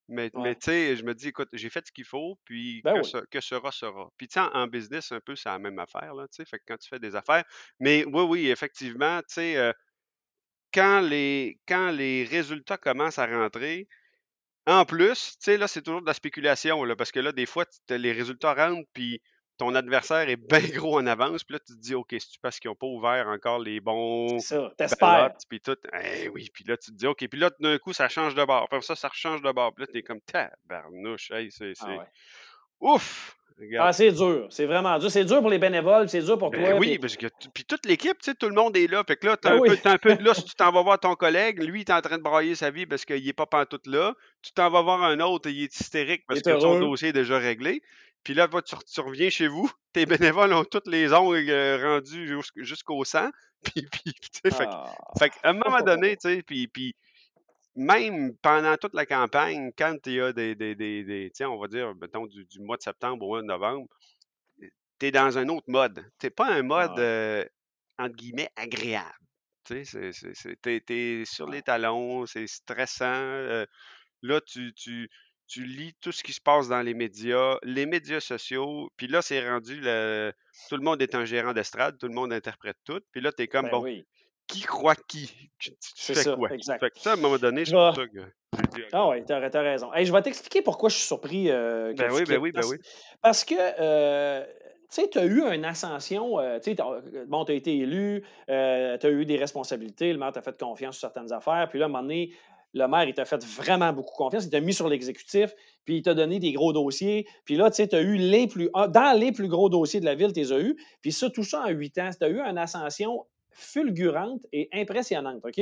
Mais, 0.09 0.31
mais 0.37 0.55
tu 0.55 0.65
sais, 0.65 0.95
je 0.95 1.03
me 1.03 1.13
dis, 1.13 1.29
écoute, 1.29 1.49
j'ai 1.53 1.69
fait 1.69 1.85
ce 1.87 1.91
qu'il 1.91 2.05
faut, 2.05 2.39
puis 2.45 2.83
Ben 2.83 2.93
que, 2.93 3.01
oui. 3.01 3.03
ce- 3.03 3.25
que 3.29 3.41
sera, 3.41 3.71
sera. 3.71 4.09
Puis, 4.17 4.27
tu 4.27 4.35
sais, 4.35 4.39
en, 4.41 4.51
en 4.53 4.67
business, 4.67 5.11
un 5.11 5.19
peu, 5.19 5.35
c'est 5.35 5.49
la 5.49 5.59
même 5.59 5.79
affaire, 5.79 6.13
là, 6.15 6.27
tu 6.29 6.37
sais. 6.37 6.45
Fait 6.45 6.59
que 6.59 6.63
quand 6.67 6.77
tu 6.77 6.87
fais 6.89 6.99
des 6.99 7.15
affaires. 7.15 7.43
Mais 7.79 8.05
oui, 8.05 8.23
oui, 8.23 8.47
effectivement, 8.49 9.19
tu 9.21 9.25
sais, 9.35 9.57
euh, 9.57 9.73
quand 10.73 11.01
les, 11.01 11.59
quand 11.67 11.91
les 11.91 12.23
résultats 12.23 12.77
commencent 12.77 13.19
à 13.19 13.25
rentrer, 13.27 13.87
en 14.67 14.85
plus, 14.85 15.31
tu 15.33 15.37
sais, 15.41 15.57
là, 15.57 15.67
c'est 15.67 15.81
toujours 15.83 16.01
de 16.01 16.07
la 16.07 16.13
spéculation, 16.15 16.83
là, 16.85 16.95
parce 16.95 17.11
que 17.11 17.19
là, 17.21 17.31
des 17.33 17.45
fois, 17.47 17.65
les 17.89 18.13
résultats 18.13 18.53
rentrent, 18.55 18.87
puis 18.93 19.21
ton 19.57 19.73
adversaire 19.75 20.29
est 20.29 20.35
bien 20.35 20.59
gros 20.87 20.97
en 20.99 21.05
avance, 21.07 21.43
puis 21.43 21.53
là, 21.53 21.59
tu 21.59 21.73
te 21.75 21.79
dis, 21.79 21.95
OK, 21.95 22.09
c'est 22.19 22.39
parce 22.41 22.59
qu'ils 22.59 22.69
n'ont 22.69 22.75
pas 22.75 22.87
ouvert 22.87 23.27
encore 23.27 23.59
les 23.59 23.79
bons 23.79 24.39
C'est 24.39 24.55
ça. 24.55 24.71
T'espères. 24.77 25.31
puis 25.49 25.59
tout? 25.59 25.75
Eh 26.03 26.29
oui, 26.29 26.49
puis 26.53 26.63
là, 26.67 26.77
tu 26.77 26.91
te 26.91 26.95
dis, 26.97 27.07
OK, 27.07 27.27
puis 27.27 27.39
là, 27.39 27.49
d'un 27.59 27.77
coup, 27.77 27.93
ça 27.93 28.07
change 28.09 28.35
de 28.35 28.43
bord. 28.45 28.63
Après 28.63 28.81
ça, 28.81 28.95
ça 28.95 29.07
rechange 29.07 29.41
de 29.41 29.51
bord. 29.51 29.73
Puis 29.73 29.85
là, 29.85 29.91
t'es 29.91 30.03
comme, 30.03 30.21
tabarnouche, 30.21 31.31
hey, 31.31 31.49
c'est, 31.51 31.73
Ah 31.81 31.89
ouais. 31.97 32.05
Ouf! 32.79 33.33
Regarde. 33.59 33.87
Ah, 33.89 33.91
c'est 33.91 34.11
dur. 34.11 34.45
C'est 34.51 34.67
vraiment 34.67 34.99
dur. 34.99 35.09
C'est 35.09 35.25
dur 35.25 35.39
pour 35.41 35.49
les 35.49 35.57
bénévoles, 35.57 36.07
c'est 36.09 36.21
dur 36.21 36.37
pour 36.37 36.51
Ben 36.51 36.61
toi. 36.63 36.73
oui, 36.79 36.89
puis- 36.89 36.99
parce 36.99 37.17
que 37.17 37.25
puis 37.55 37.65
toute 37.65 37.87
l'équipe, 37.87 38.15
tu 38.19 38.25
sais, 38.29 38.35
tout 38.35 38.49
le 38.49 38.53
monde 38.53 38.77
est 38.77 38.85
là. 38.85 39.03
Fait 39.07 39.15
que 39.15 39.25
là, 39.25 39.35
t'as 39.35 39.49
Ben 39.49 39.55
un, 39.55 39.59
oui. 39.61 39.69
peu, 39.69 39.77
t'as 39.77 39.93
un 39.93 39.97
peu 39.97 40.15
de 40.15 40.23
là 40.23 40.35
si 40.35 40.43
tu 40.45 40.53
t'en 40.53 40.71
vas 40.71 40.83
voir 40.83 40.99
ton 40.99 41.15
collègue. 41.15 41.63
Lui, 41.63 41.79
il 41.79 41.81
est 41.81 41.91
en 41.91 41.99
train 42.01 42.19
de 42.19 42.21
brailler 42.21 42.53
sa 42.53 42.69
vie 42.69 42.85
parce 42.85 43.03
qu'il 43.03 43.27
est 43.27 43.33
pas 43.33 43.47
pantoute 43.47 43.87
là. 43.87 44.13
Tu 44.43 44.51
t'en 44.51 44.69
vas 44.69 44.83
voir 44.83 45.01
un 45.01 45.19
autre, 45.21 45.49
il 45.49 45.63
est 45.63 45.79
hystérique 45.79 46.23
parce 46.27 46.41
Il 46.45 46.47
est 46.47 46.53
que 46.53 46.59
son 46.59 46.67
heureux. 46.75 46.79
dossier 46.81 47.09
est 47.09 47.13
déjà 47.13 47.39
réglé. 47.39 47.81
Puis 48.27 48.33
là, 48.33 48.49
tu, 48.49 48.75
tu 48.93 48.99
reviens 48.99 49.29
chez 49.29 49.47
vous, 49.47 49.71
tes 49.93 50.05
bénévoles 50.05 50.51
ont 50.51 50.65
toutes 50.65 50.87
les 50.89 51.13
ongles 51.13 51.49
euh, 51.49 51.77
rendus 51.81 52.27
jusqu'- 52.27 52.61
jusqu'au 52.61 53.05
sang. 53.05 53.29
Puis, 53.63 53.87
puis, 53.89 54.13
tu 54.19 54.29
sais, 54.43 54.51
fait, 54.51 54.67
Ah. 54.69 54.93
fait 55.17 55.29
qu'à 55.29 55.39
un 55.49 55.53
moment 55.53 55.79
donné, 55.79 56.17
tu 56.21 56.27
sais, 56.27 56.43
puis, 56.43 56.67
puis 56.67 56.93
même 57.73 58.35
pendant 58.41 58.75
toute 58.75 58.93
la 58.93 59.05
campagne, 59.05 59.71
quand 59.77 59.95
il 60.07 60.11
y 60.13 60.19
a 60.19 60.33
des, 60.33 60.55
des, 60.55 60.75
des, 60.75 61.31
on 61.45 61.57
va 61.57 61.69
dire, 61.69 61.95
mettons, 61.95 62.25
du, 62.27 62.43
du 62.43 62.59
mois 62.59 62.75
de 62.75 62.81
septembre 62.81 63.23
au 63.23 63.29
mois 63.29 63.41
de 63.41 63.47
novembre, 63.47 63.87
tu 64.59 65.05
es 65.05 65.11
dans 65.11 65.37
un 65.37 65.47
autre 65.47 65.69
mode. 65.69 66.03
Tu 66.19 66.29
pas 66.29 66.47
un 66.51 66.63
mode, 66.63 66.99
euh, 66.99 67.45
entre 67.97 68.15
guillemets, 68.17 68.49
agréable. 68.57 69.07
Tu 69.63 69.83
t'es 70.61 71.23
sur 71.25 71.47
les 71.49 71.61
talons, 71.61 72.25
c'est 72.25 72.45
stressant. 72.47 73.05
euh, 73.05 73.65
là, 74.21 74.41
tu, 74.41 74.73
tu, 74.73 75.09
tu 75.47 75.63
lis 75.63 75.93
tout 76.01 76.11
ce 76.11 76.23
qui 76.23 76.33
se 76.33 76.41
passe 76.41 76.67
dans 76.67 76.81
les 76.81 76.93
médias, 76.93 77.57
les 77.63 77.85
médias 77.85 78.19
sociaux, 78.19 78.89
puis 78.97 79.07
là, 79.07 79.21
c'est 79.21 79.47
rendu, 79.49 79.79
le, 79.81 80.33
tout 80.69 80.75
le 80.75 80.83
monde 80.83 81.01
est 81.01 81.15
un 81.15 81.25
gérant 81.25 81.53
d'estrade, 81.53 81.97
tout 81.97 82.07
le 82.07 82.13
monde 82.13 82.33
interprète 82.33 82.77
tout, 82.83 82.99
puis 83.11 83.21
là, 83.21 83.31
tu 83.31 83.43
es 83.43 83.47
comme, 83.47 83.65
Ben 83.65 83.71
bon, 83.71 83.83
oui. 83.83 84.05
qui 84.47 84.61
croit 84.61 84.95
qui? 84.95 85.31
Tu, 85.59 85.71
fais 85.95 86.13
ça, 86.15 86.35
quoi? 86.35 86.51
exact. 86.53 86.79
Fait 86.79 86.91
que 86.91 86.99
ça, 86.99 87.11
à 87.11 87.13
un 87.13 87.17
moment 87.17 87.37
donné, 87.37 87.65
Je 87.65 87.71
ça 87.71 87.93
que. 87.95 88.19
Ah 88.91 89.09
oui, 89.09 89.23
t'as 89.25 89.37
as 89.41 89.61
raison. 89.61 89.93
Hey, 89.93 90.05
je 90.05 90.13
vais 90.13 90.21
t'expliquer 90.21 90.61
pourquoi 90.61 90.89
je 90.89 90.95
suis 90.95 91.05
surpris 91.05 91.49
euh, 91.49 91.93
Ben 91.97 92.11
oui, 92.11 92.23
ben 92.27 92.37
oui, 92.37 92.51
ben 92.51 92.61
Parce, 92.61 92.71
oui. 92.71 92.77
parce 93.21 93.45
que, 93.45 93.55
euh, 93.57 94.45
tu 94.89 95.01
sais, 95.01 95.09
tu 95.09 95.19
as 95.19 95.25
eu 95.25 95.41
une 95.53 95.65
ascension. 95.65 96.39
euh, 96.39 96.59
tu 96.59 96.75
sais, 96.75 96.83
bon, 97.27 97.43
tu 97.45 97.51
as 97.51 97.55
été 97.55 97.75
élu, 97.77 98.23
tu 98.47 98.53
as 98.53 99.09
eu 99.09 99.25
des 99.25 99.37
responsabilités, 99.37 100.11
le 100.13 100.19
maire 100.19 100.31
t'a 100.31 100.41
fait 100.41 100.57
confiance 100.59 100.97
sur 100.97 101.09
certaines 101.09 101.33
affaires. 101.33 101.67
Puis 101.69 101.79
là, 101.79 101.85
à 101.85 101.87
un 101.87 101.91
moment 101.91 102.03
donné, 102.03 102.31
le 102.77 102.87
maire, 102.87 103.05
il 103.07 103.13
t'a 103.13 103.25
fait 103.25 103.43
vraiment 103.43 103.91
beaucoup 103.91 104.15
confiance. 104.15 104.45
Il 104.45 104.49
t'a 104.49 104.59
mis 104.59 104.73
sur 104.73 104.87
l'exécutif, 104.87 105.53
puis 105.85 105.97
il 105.97 106.01
t'a 106.01 106.13
donné 106.13 106.39
des 106.39 106.53
gros 106.53 106.71
dossiers. 106.73 107.27
Puis 107.45 107.55
là, 107.57 107.69
tu 107.69 107.77
sais, 107.77 107.87
tu 107.87 107.95
as 107.95 108.01
eu 108.01 108.15
les 108.15 108.47
plus. 108.47 108.69
un- 108.73 108.87
Dans 108.87 109.17
les 109.19 109.31
plus 109.31 109.47
gros 109.47 109.69
dossiers 109.69 109.99
de 109.99 110.05
la 110.05 110.15
ville, 110.15 110.31
tu 110.33 110.39
les 110.39 110.51
as 110.53 110.59
eu. 110.59 110.75
Puis 111.01 111.11
ça, 111.11 111.29
tout 111.29 111.43
ça 111.43 111.63
en 111.63 111.69
huit 111.69 111.97
ans. 111.97 112.09
Tu 112.17 112.25
as 112.25 112.29
eu 112.29 112.39
une 112.39 112.57
ascension 112.57 113.25
fulgurante 113.51 114.41
et 114.53 114.69
impressionnante, 114.73 115.41
OK? 115.43 115.61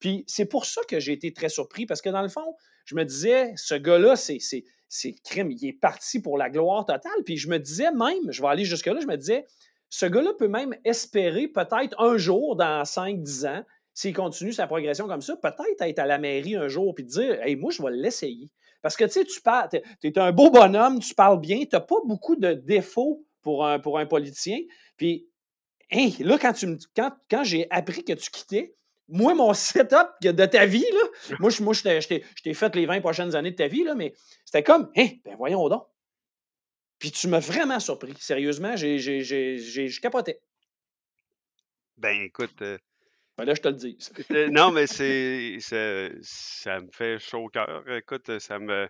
Puis 0.00 0.24
c'est 0.26 0.46
pour 0.46 0.64
ça 0.64 0.80
que 0.88 0.98
j'ai 0.98 1.12
été 1.12 1.32
très 1.32 1.48
surpris, 1.50 1.84
parce 1.86 2.00
que 2.00 2.08
dans 2.08 2.22
le 2.22 2.28
fond, 2.28 2.54
je 2.86 2.94
me 2.94 3.04
disais, 3.04 3.52
ce 3.56 3.74
gars-là, 3.74 4.16
c'est 4.16 4.38
crime, 5.24 5.50
il 5.50 5.66
est 5.68 5.72
parti 5.78 6.20
pour 6.20 6.38
la 6.38 6.48
gloire 6.50 6.86
totale. 6.86 7.12
Puis 7.24 7.36
je 7.36 7.48
me 7.48 7.58
disais 7.58 7.90
même, 7.92 8.30
je 8.30 8.40
vais 8.40 8.48
aller 8.48 8.64
jusque-là, 8.64 8.98
je 9.00 9.06
me 9.06 9.16
disais, 9.16 9.44
ce 9.90 10.06
gars-là 10.06 10.32
peut 10.38 10.48
même 10.48 10.74
espérer 10.84 11.46
peut-être 11.48 11.94
un 12.00 12.16
jour, 12.16 12.56
dans 12.56 12.84
5-10 12.84 13.46
ans, 13.46 13.62
s'il 13.94 14.12
continue 14.14 14.52
sa 14.52 14.66
progression 14.66 15.06
comme 15.06 15.22
ça, 15.22 15.36
peut-être 15.36 15.80
être 15.82 15.98
à 16.00 16.06
la 16.06 16.18
mairie 16.18 16.56
un 16.56 16.68
jour 16.68 16.94
puis 16.94 17.04
dire, 17.04 17.40
hey, 17.42 17.56
moi, 17.56 17.70
je 17.72 17.82
vais 17.82 17.92
l'essayer. 17.92 18.50
Parce 18.82 18.96
que 18.96 19.04
tu 19.04 19.12
sais, 19.12 19.24
tu 19.24 19.40
parles, 19.40 19.68
tu 19.70 20.06
es 20.08 20.18
un 20.18 20.32
beau 20.32 20.50
bonhomme, 20.50 20.98
tu 20.98 21.14
parles 21.14 21.40
bien, 21.40 21.60
tu 21.60 21.68
n'as 21.72 21.80
pas 21.80 21.96
beaucoup 22.04 22.36
de 22.36 22.52
défauts 22.52 23.24
pour 23.40 23.64
un, 23.66 23.78
pour 23.78 23.98
un 23.98 24.04
politicien. 24.06 24.58
Puis, 24.96 25.28
hey, 25.90 26.16
là, 26.18 26.36
quand, 26.38 26.52
tu 26.52 26.66
me, 26.66 26.76
quand, 26.96 27.12
quand 27.30 27.44
j'ai 27.44 27.66
appris 27.70 28.04
que 28.04 28.12
tu 28.12 28.30
quittais, 28.30 28.74
moi, 29.08 29.34
mon 29.34 29.54
setup 29.54 30.08
de 30.22 30.46
ta 30.46 30.66
vie, 30.66 30.84
là, 30.92 31.36
moi, 31.40 31.50
je, 31.50 31.62
moi, 31.62 31.72
je 31.72 31.82
t'ai- 31.82 32.00
je 32.00 32.08
t'ai 32.08 32.24
je 32.36 32.42
t'ai 32.42 32.54
fait 32.54 32.74
les 32.74 32.86
20 32.86 33.00
prochaines 33.00 33.34
années 33.36 33.52
de 33.52 33.56
ta 33.56 33.68
vie, 33.68 33.84
là, 33.84 33.94
mais 33.94 34.12
c'était 34.44 34.62
comme, 34.62 34.90
hein, 34.96 35.08
ben 35.24 35.36
voyons 35.36 35.68
donc. 35.68 35.86
Puis 36.98 37.10
tu 37.10 37.28
m'as 37.28 37.38
vraiment 37.40 37.80
surpris. 37.80 38.14
Sérieusement, 38.18 38.76
j'ai, 38.76 38.98
j'ai, 38.98 39.20
j'ai, 39.22 39.58
j'ai- 39.58 39.88
je 39.88 40.00
capotais. 40.00 40.40
Ben 41.96 42.20
écoute, 42.22 42.60
euh, 42.62 42.78
Ben 43.36 43.44
là, 43.44 43.54
je 43.54 43.60
te 43.60 43.68
le 43.68 43.74
dis. 43.74 43.98
euh, 44.30 44.48
non, 44.50 44.70
mais 44.70 44.86
c'est, 44.86 45.58
ça, 45.60 46.08
ça 46.22 46.80
me 46.80 46.88
fait 46.92 47.18
chaud 47.18 47.44
au 47.44 47.48
cœur. 47.48 47.88
Écoute, 47.90 48.38
ça 48.38 48.58
me. 48.58 48.88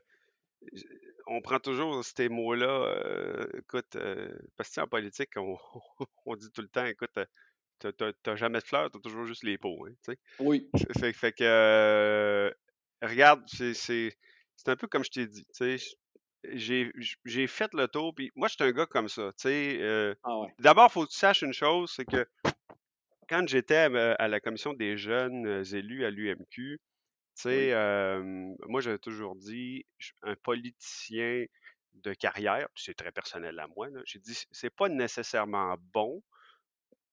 On 1.26 1.40
prend 1.40 1.58
toujours 1.58 2.04
ces 2.04 2.28
mots-là. 2.28 2.66
euh, 2.66 3.46
écoute, 3.58 3.96
euh, 3.96 4.28
parce 4.56 4.70
que 4.70 4.80
en 4.80 4.86
politique, 4.86 5.30
on, 5.36 5.56
on 6.26 6.36
dit 6.36 6.50
tout 6.50 6.60
le 6.62 6.68
temps, 6.68 6.84
écoute, 6.84 7.16
euh, 7.16 7.92
t'as- 8.22 8.36
jamais 8.36 8.58
de 8.58 8.64
fleurs, 8.64 8.90
t'as 8.90 8.98
toujours 9.00 9.24
juste 9.24 9.42
les 9.44 9.56
peaux. 9.56 9.86
Hein. 9.86 10.14
Oui. 10.38 10.68
Fait, 11.00 11.12
fait 11.12 11.32
que, 11.32 11.44
euh, 11.44 12.50
regarde, 13.02 13.42
c'est 13.46 13.72
c'est- 13.74 14.16
c'est 14.56 14.68
un 14.68 14.76
peu 14.76 14.86
comme 14.86 15.04
je 15.04 15.10
t'ai 15.10 15.26
dit, 15.26 15.46
j'ai 16.52 16.92
j'ai 17.24 17.46
fait 17.46 17.72
le 17.72 17.88
tour, 17.88 18.14
puis 18.14 18.30
moi, 18.36 18.48
je 18.48 18.54
suis 18.54 18.64
un 18.64 18.72
gars 18.72 18.86
comme 18.86 19.08
ça, 19.08 19.30
euh, 19.46 20.14
Ah 20.22 20.38
ouais. 20.40 20.48
D'abord, 20.58 20.88
il 20.90 20.92
faut 20.92 21.06
que 21.06 21.10
tu 21.10 21.16
saches 21.18 21.42
une 21.42 21.54
chose, 21.54 21.90
c'est 21.96 22.04
que 22.04 22.26
quand 23.28 23.46
j'étais 23.48 23.76
à, 23.76 23.88
ma- 23.88 24.12
à 24.14 24.28
la 24.28 24.40
commission 24.40 24.72
des 24.74 24.96
jeunes 24.96 25.46
euh, 25.46 25.64
élus 25.64 26.04
à 26.04 26.10
l'UMQ, 26.10 26.78
tu 27.36 27.42
sais, 27.42 27.72
Oui. 27.72 27.72
euh, 27.72 28.22
moi, 28.68 28.80
j'avais 28.80 28.98
toujours 28.98 29.36
dit, 29.36 29.86
je- 29.98 30.12
un 30.22 30.36
politicien 30.36 31.44
de 31.94 32.14
carrière, 32.14 32.68
c'est 32.76 32.94
très 32.96 33.12
personnel 33.12 33.58
à 33.60 33.66
moi, 33.68 33.88
j'ai 34.06 34.18
dit, 34.20 34.36
c'est 34.52 34.70
pas 34.74 34.88
nécessairement 34.88 35.76
bon, 35.92 36.22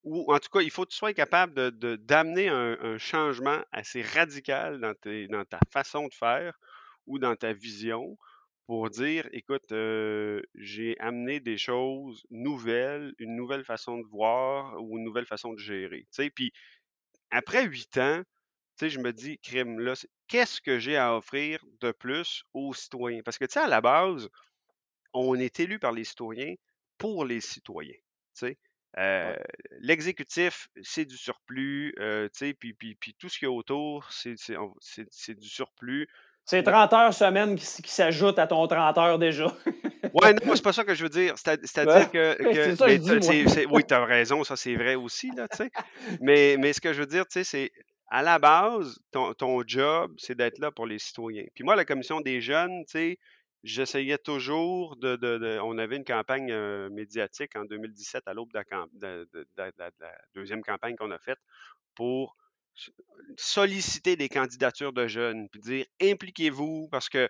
ou 0.03 0.34
en 0.34 0.39
tout 0.39 0.50
cas, 0.50 0.62
il 0.62 0.72
faut 0.72 0.84
que 0.86 0.89
tu 0.91 0.98
sois 0.98 1.13
capable 1.13 1.77
de- 1.77 1.96
d'amener 1.96 2.50
un, 2.50 2.77
un 2.82 2.98
changement 2.98 3.62
assez 3.72 4.01
radical 4.01 4.80
dans, 4.80 4.96
tes- 4.96 5.27
dans 5.27 5.46
ta 5.46 5.60
façon 5.72 6.08
de 6.08 6.13
faire 6.13 6.58
ou 7.06 7.20
dans 7.20 7.36
ta 7.36 7.53
vision 7.53 8.18
pour 8.71 8.89
dire, 8.89 9.27
écoute, 9.33 9.73
euh, 9.73 10.41
j'ai 10.55 10.97
amené 11.01 11.41
des 11.41 11.57
choses 11.57 12.23
nouvelles, 12.29 13.13
une 13.19 13.35
nouvelle 13.35 13.65
façon 13.65 13.97
de 13.97 14.07
voir 14.07 14.81
ou 14.81 14.97
une 14.97 15.03
nouvelle 15.03 15.25
façon 15.25 15.51
de 15.51 15.59
gérer. 15.59 16.03
Tu 16.03 16.23
sais, 16.23 16.29
puis 16.29 16.53
après 17.31 17.65
huit 17.65 17.97
ans, 17.97 18.23
tu 18.77 18.85
sais, 18.85 18.89
je 18.89 18.99
me 18.99 19.13
dis, 19.13 19.39
crime, 19.39 19.79
là, 19.79 19.93
qu'est-ce 20.27 20.61
que 20.61 20.79
j'ai 20.79 20.97
à 20.97 21.15
offrir 21.17 21.65
de 21.81 21.91
plus 21.91 22.43
aux 22.53 22.73
citoyens? 22.73 23.21
Parce 23.25 23.37
que, 23.39 23.45
tu 23.45 23.53
sais, 23.53 23.59
à 23.61 23.67
la 23.67 23.81
base, 23.81 24.29
on 25.13 25.35
est 25.35 25.59
élu 25.59 25.79
par 25.79 25.91
les 25.91 26.03
citoyens 26.03 26.55
pour 26.97 27.25
les 27.25 27.41
citoyens. 27.41 27.93
tu 27.93 28.01
sais. 28.33 28.59
Euh, 28.97 29.33
Ouais. 29.33 29.45
L'exécutif, 29.79 30.69
c'est 30.83 31.05
du 31.05 31.17
surplus, 31.17 31.93
euh, 31.99 32.27
tu 32.29 32.39
sais, 32.47 32.53
puis, 32.53 32.73
puis, 32.73 32.95
puis 32.95 33.15
tout 33.15 33.29
ce 33.29 33.39
qu'il 33.39 33.47
y 33.47 33.49
a 33.49 33.53
autour, 33.53 34.11
c'est 34.11 35.35
du 35.39 35.49
surplus. 35.49 36.07
C'est 36.45 36.63
30 36.63 36.91
heures 36.93 37.13
semaine 37.13 37.55
qui, 37.55 37.65
qui 37.81 37.91
s'ajoutent 37.91 38.39
à 38.39 38.48
ton 38.48 38.67
30 38.67 38.98
heures 38.98 39.19
déjà. 39.19 39.48
Ouais, 40.13 40.33
non, 40.33 40.55
c'est 40.55 40.63
pas 40.63 40.74
ça 40.74 40.83
que 40.83 40.95
je 40.95 41.03
veux 41.03 41.10
dire. 41.10 41.36
C'est-à-dire 41.38 42.12
que, 42.12 42.36
ça 42.75 42.88
mais 42.88 42.95
je 42.98 43.43
dis, 43.45 43.65
oui, 43.69 43.83
tu 43.88 43.93
as 43.93 44.03
raison, 44.03 44.43
ça 44.43 44.55
c'est 44.55 44.75
vrai 44.75 44.95
aussi, 44.95 45.29
là, 45.31 45.48
tu 45.48 45.57
sais. 45.57 45.69
Mais, 46.19 46.57
mais 46.60 46.74
ce 46.74 46.81
que 46.81 46.91
je 46.91 47.00
veux 47.01 47.05
dire, 47.05 47.25
tu 47.27 47.33
sais, 47.33 47.43
c'est 47.43 47.71
à 48.10 48.24
la 48.24 48.39
base, 48.39 49.00
ton, 49.12 49.33
ton 49.33 49.62
job, 49.65 50.12
c'est 50.17 50.36
d'être 50.36 50.57
là 50.60 50.71
pour 50.71 50.86
les 50.88 51.00
citoyens. 51.00 51.45
Puis 51.53 51.63
moi, 51.63 51.75
la 51.75 51.86
commission 51.86 52.19
des 52.19 52.41
jeunes, 52.41 52.83
tu 52.88 52.91
sais, 52.91 53.19
j'essayais 53.63 54.17
toujours 54.17 54.98
de, 54.98 55.15
de- 55.15 55.38
de- 55.38 55.60
On 55.63 55.77
avait 55.77 55.95
une 55.98 56.03
campagne 56.03 56.51
euh, 56.51 56.89
médiatique 56.89 57.55
en 57.55 57.63
2017 57.63 58.24
à 58.27 58.33
l'aube 58.33 58.51
de, 58.51 59.29
de- 59.33 59.48
la 59.57 59.91
deuxième 60.33 60.63
campagne 60.63 60.95
qu'on 60.95 61.12
a 61.12 61.19
faite 61.19 61.39
pour 61.95 62.36
solliciter 63.37 64.15
des 64.15 64.29
candidatures 64.29 64.93
de 64.93 65.07
jeunes, 65.07 65.47
puis 65.49 65.61
dire 65.61 65.85
impliquez-vous 66.01 66.87
parce 66.91 67.09
que 67.09 67.29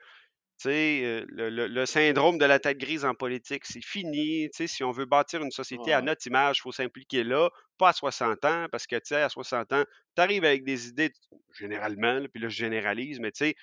euh, 0.68 1.26
le, 1.30 1.50
le- 1.50 1.68
le 1.68 1.86
syndrome 1.88 2.38
de 2.38 2.46
la 2.46 2.60
tête 2.60 2.78
grise 2.78 3.06
en 3.06 3.16
politique, 3.16 3.66
c'est 3.66 3.84
fini. 3.84 4.50
Si 4.54 4.84
on 4.84 4.92
veut 4.92 5.06
bâtir 5.06 5.42
une 5.42 5.52
société 5.52 5.92
à 5.94 6.02
notre 6.02 6.28
image, 6.28 6.58
il 6.60 6.62
faut 6.62 6.72
s'impliquer 6.72 7.24
là, 7.24 7.50
pas 7.78 7.90
à 7.90 7.94
60 7.94 8.46
ans, 8.46 8.68
parce 8.72 8.86
que, 8.88 8.96
à 9.16 9.30
60 9.30 9.74
ans, 9.74 9.84
tu 10.16 10.22
arrives 10.22 10.46
avec 10.46 10.64
des 10.64 10.88
idées, 10.90 11.12
généralement, 11.58 12.14
là, 12.20 12.28
puis 12.32 12.42
là, 12.42 12.50
je 12.50 12.56
généralise, 12.58 13.20
mais 13.20 13.32
tu 13.32 13.46
sais, 13.46 13.56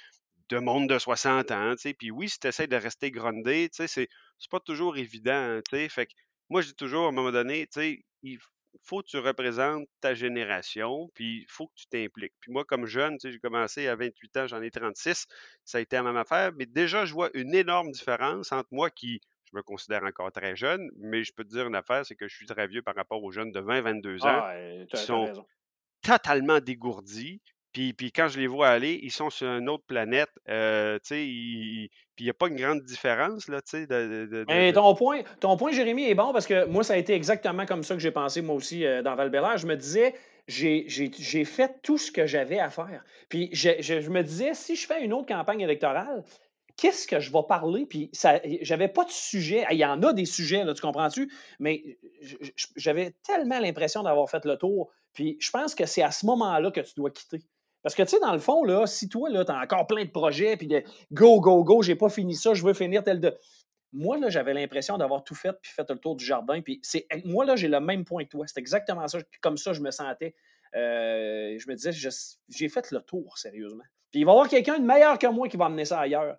de 0.49 0.59
monde 0.59 0.89
de 0.89 0.99
60 0.99 1.51
ans. 1.53 1.75
Puis 1.99 2.11
oui, 2.11 2.29
si 2.29 2.41
tu 2.41 2.49
essaies 2.49 2.67
de 2.67 2.77
rester 2.77 3.11
grondé, 3.11 3.69
c'est 3.73 4.09
pas 4.51 4.61
toujours 4.61 4.97
évident, 4.97 5.33
hein. 5.33 5.61
Fait 5.89 6.07
que 6.07 6.13
moi, 6.51 6.63
je 6.63 6.69
dis 6.69 6.75
toujours, 6.75 7.07
à 7.07 7.09
un 7.09 7.13
moment 7.13 7.33
donné, 7.33 7.69
il 8.23 8.39
faut 8.83 9.03
que 9.03 9.09
tu 9.09 9.19
représentes 9.19 9.87
ta 10.01 10.15
génération, 10.15 11.11
puis 11.15 11.43
il 11.43 11.47
faut 11.49 11.67
que 11.69 11.75
tu 11.77 11.87
t'impliques. 11.89 12.35
Puis 12.41 12.53
moi, 12.53 12.65
comme 12.65 12.87
jeune, 12.87 13.15
tu 13.19 13.29
sais, 13.29 13.33
j'ai 13.33 13.39
commencé 13.41 13.87
à 13.89 13.97
28 13.97 14.37
ans, 14.39 14.47
j'en 14.47 14.63
ai 14.63 14.71
36, 14.71 15.27
ça 15.65 15.79
a 15.79 15.81
été 15.81 15.97
la 15.97 16.03
même 16.05 16.17
affaire, 16.17 16.53
mais 16.57 16.67
déjà, 16.67 17.05
je 17.05 17.13
vois 17.13 17.31
une 17.35 17.55
énorme 17.55 17.91
différence 17.93 18.53
entre 18.53 18.69
moi 18.73 18.91
qui, 18.91 19.21
je 19.51 19.57
me 19.57 19.63
considère 19.63 20.03
encore 20.05 20.33
très 20.33 20.57
jeune, 20.57 20.91
mais 20.97 21.25
je 21.25 21.33
peux 21.35 21.45
te 21.45 21.51
dire 21.51 21.67
une 21.67 21.75
affaire, 21.77 22.05
c'est 22.07 22.17
que 22.17 22.29
je 22.29 22.35
suis 22.37 22.47
très 22.47 22.67
vieux 22.67 22.83
par 22.83 22.95
rapport 22.95 23.23
aux 23.23 23.31
jeunes 23.33 23.53
de 23.53 23.61
20, 23.61 23.81
22 23.83 24.27
ans 24.27 24.43
Ah, 24.43 24.55
qui 24.89 24.97
sont 24.97 25.25
raison. 25.27 25.47
totalement 26.03 26.61
dégourdis. 26.61 27.43
Puis, 27.73 27.93
puis 27.93 28.13
quand 28.13 28.29
je 28.29 28.39
les 28.41 28.47
vois 28.47 28.69
aller, 28.69 28.99
ils 29.03 29.11
sont 29.13 29.31
sur 29.31 29.49
une 29.49 29.69
autre 29.69 29.85
planète. 29.87 30.31
euh, 30.49 30.99
ils- 31.11 31.89
puis 32.17 32.25
il 32.25 32.27
n'y 32.27 32.31
a 32.31 32.35
pas 32.35 32.49
une 32.49 32.57
grande 32.57 32.83
différence, 32.83 33.49
là, 33.49 33.61
tu 33.63 33.71
sais, 33.71 33.87
de, 33.87 34.73
ton 34.73 34.95
point, 34.95 35.23
ton 35.41 35.57
point, 35.57 35.73
Jérémy, 35.73 36.09
est 36.09 36.15
bon 36.15 36.33
parce 36.33 36.47
que 36.47 36.65
moi, 36.65 36.83
ça 36.83 36.95
a 36.95 36.97
été 36.97 37.15
exactement 37.15 37.67
comme 37.67 37.85
ça 37.85 37.95
que 37.95 38.01
j'ai 38.01 38.11
pensé, 38.11 38.43
moi 38.43 38.57
aussi, 38.57 38.85
euh, 38.85 39.03
dans 39.03 39.15
val 39.15 39.31
Je 39.57 39.67
me 39.67 39.77
disais, 39.77 40.15
j'ai 40.49 41.45
fait 41.45 41.81
tout 41.83 41.99
ce 41.99 42.11
que 42.11 42.27
j'avais 42.27 42.59
à 42.59 42.71
faire. 42.71 43.05
Puis 43.29 43.51
je, 43.53 43.71
je- 43.81 44.01
je 44.01 44.11
me 44.11 44.23
disais, 44.23 44.55
si 44.55 44.75
je 44.75 44.87
fais 44.87 45.05
une 45.05 45.13
autre 45.13 45.27
campagne 45.27 45.61
électorale, 45.61 46.25
qu'est-ce 46.77 47.07
que 47.07 47.21
je 47.21 47.31
vais 47.31 47.43
parler? 47.47 47.85
Puis 47.87 48.09
ça, 48.13 48.41
j'avais 48.63 48.89
pas 48.89 49.05
de 49.05 49.11
sujet. 49.11 49.65
Il 49.71 49.77
y 49.77 49.85
en 49.85 50.03
a 50.03 50.13
des 50.13 50.25
sujets, 50.25 50.65
là, 50.65 50.73
tu 50.73 50.81
comprends-tu? 50.81 51.31
Mais 51.59 51.99
j'avais 52.77 53.13
tellement 53.27 53.59
l'impression 53.59 54.03
d'avoir 54.03 54.31
fait 54.31 54.45
le 54.45 54.57
tour. 54.57 54.91
Puis 55.13 55.37
je 55.41 55.51
pense 55.51 55.75
que 55.75 55.85
c'est 55.85 56.03
à 56.03 56.11
ce 56.11 56.25
moment-là 56.27 56.71
que 56.71 56.81
tu 56.81 56.95
dois 56.97 57.11
quitter. 57.11 57.41
Parce 57.83 57.95
que, 57.95 58.03
tu 58.03 58.11
sais, 58.11 58.21
dans 58.21 58.33
le 58.33 58.39
fond, 58.39 58.65
là, 58.65 58.87
si 58.87 59.09
toi, 59.09 59.31
là, 59.31 59.45
tu 59.45 59.53
as 59.53 59.61
encore 59.61 59.87
plein 59.87 60.05
de 60.05 60.11
projets, 60.11 60.57
puis 60.57 60.67
de 60.67 60.83
go, 61.13 61.41
go, 61.41 61.63
go, 61.63 61.83
j'ai 61.83 61.95
pas 61.95 62.09
fini 62.09 62.35
ça, 62.35 62.55
je 62.55 62.65
veux 62.65 62.75
finir 62.75 63.05
tel 63.05 63.21
de. 63.21 63.37
Moi, 63.93 64.19
là, 64.19 64.29
j'avais 64.29 64.53
l'impression 64.53 64.99
d'avoir 64.99 65.25
tout 65.25 65.35
fait, 65.35 65.53
puis 65.63 65.73
fait 65.73 65.89
le 65.89 65.97
tour 65.97 66.17
du 66.17 66.25
jardin. 66.25 66.61
Puis 66.61 66.81
c'est, 66.83 67.07
moi, 67.25 67.45
là, 67.47 67.57
j'ai 67.57 67.69
le 67.69 67.81
même 67.81 68.05
point 68.05 68.25
que 68.25 68.29
toi. 68.29 68.47
C'est 68.47 68.59
exactement 68.59 69.07
ça. 69.09 69.19
Comme 69.41 69.57
ça, 69.57 69.73
je 69.73 69.81
me 69.81 69.91
sentais. 69.91 70.35
Euh, 70.75 71.57
je 71.59 71.71
me 71.71 71.75
disais, 71.75 71.93
j'ai 72.49 72.69
fait 72.69 72.91
le 72.91 73.01
tour, 73.01 73.39
sérieusement. 73.39 73.85
Puis 74.11 74.21
il 74.21 74.25
va 74.25 74.33
y 74.33 74.35
avoir 74.35 74.49
quelqu'un 74.49 74.79
de 74.79 74.85
meilleur 74.85 75.19
que 75.19 75.27
moi 75.27 75.49
qui 75.49 75.57
va 75.57 75.67
amener 75.67 75.85
ça 75.85 76.01
ailleurs. 76.01 76.37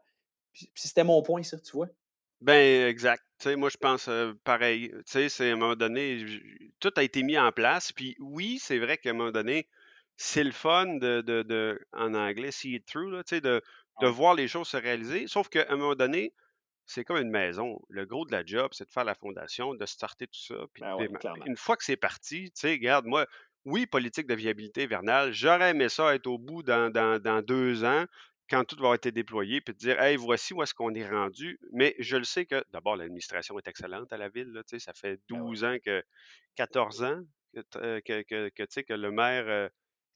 Puis, 0.53 0.69
c'était 0.75 1.03
mon 1.03 1.21
point, 1.21 1.41
ça, 1.41 1.59
tu 1.59 1.71
vois. 1.71 1.87
Ben, 2.41 2.87
exact. 2.87 3.23
Tu 3.39 3.49
sais, 3.49 3.55
moi, 3.55 3.69
je 3.69 3.77
pense 3.77 4.07
euh, 4.07 4.33
pareil. 4.43 4.89
Tu 4.89 5.03
sais, 5.05 5.29
c'est 5.29 5.49
à 5.49 5.53
un 5.53 5.55
moment 5.55 5.75
donné, 5.75 6.25
tout 6.79 6.91
a 6.95 7.03
été 7.03 7.23
mis 7.23 7.37
en 7.37 7.51
place. 7.51 7.91
Puis 7.91 8.15
oui, 8.19 8.59
c'est 8.61 8.79
vrai 8.79 8.97
qu'à 8.97 9.09
un 9.09 9.13
moment 9.13 9.31
donné, 9.31 9.67
c'est 10.21 10.43
le 10.43 10.51
fun 10.51 10.97
de, 10.97 11.21
de, 11.21 11.43
de- 11.43 11.79
en 11.93 12.13
anglais, 12.13 12.51
see 12.51 12.75
it 12.75 12.85
through, 12.85 13.09
là, 13.09 13.23
de, 13.31 13.61
de 14.01 14.07
voir 14.07 14.33
les 14.33 14.49
choses 14.49 14.67
se 14.67 14.75
réaliser. 14.75 15.27
Sauf 15.27 15.47
qu'à 15.47 15.65
un 15.69 15.77
moment 15.77 15.95
donné, 15.95 16.33
c'est 16.85 17.05
comme 17.05 17.17
une 17.21 17.29
maison. 17.31 17.79
Le 17.87 18.05
gros 18.05 18.25
de 18.25 18.33
la 18.33 18.45
job, 18.45 18.69
c'est 18.73 18.83
de 18.83 18.91
faire 18.91 19.05
la 19.05 19.15
fondation, 19.15 19.73
de 19.73 19.85
starter 19.85 20.27
tout 20.27 20.41
ça. 20.41 20.55
Puis 20.73 20.81
Ben 20.81 20.97
de 20.97 21.01
ouais, 21.03 21.09
une 21.45 21.55
fois 21.55 21.77
que 21.77 21.85
c'est 21.85 21.95
parti, 21.95 22.51
tu 22.51 22.59
sais, 22.59 22.71
regarde, 22.71 23.05
moi, 23.05 23.27
oui, 23.63 23.85
politique 23.85 24.27
de 24.27 24.35
viabilité 24.35 24.83
hivernale, 24.83 25.31
j'aurais 25.31 25.69
aimé 25.69 25.87
ça 25.87 26.13
être 26.13 26.27
au 26.27 26.37
bout 26.37 26.63
dans, 26.63 26.91
dans, 26.91 27.21
dans 27.21 27.41
deux 27.41 27.85
ans, 27.85 28.03
quand 28.49 28.65
tout 28.65 28.75
va 28.75 28.79
avoir 28.81 28.95
été 28.95 29.13
déployé, 29.13 29.61
puis 29.61 29.73
te 29.73 29.79
dire, 29.79 30.01
hey, 30.01 30.17
voici 30.17 30.53
où 30.53 30.61
est-ce 30.63 30.73
qu'on 30.73 30.93
est 30.95 31.07
rendu. 31.07 31.57
Mais 31.71 31.95
je 31.99 32.17
le 32.17 32.25
sais 32.25 32.45
que, 32.45 32.61
d'abord, 32.71 32.97
l'administration 32.97 33.57
est 33.57 33.69
excellente 33.69 34.11
à 34.11 34.17
la 34.17 34.27
ville. 34.27 34.51
Là, 34.51 34.63
ça 34.79 34.93
fait 34.93 35.17
Ben 35.29 35.39
ouais. 35.39 35.47
12 35.51 35.63
ans 35.63 35.77
que, 35.85 36.03
14 36.55 37.03
ans 37.03 37.21
que, 37.53 37.61
euh, 37.77 38.01
que, 38.01 38.49
que, 38.49 38.81
que 38.81 38.93
le 38.93 39.11
maire 39.11 39.45
euh, 39.47 39.69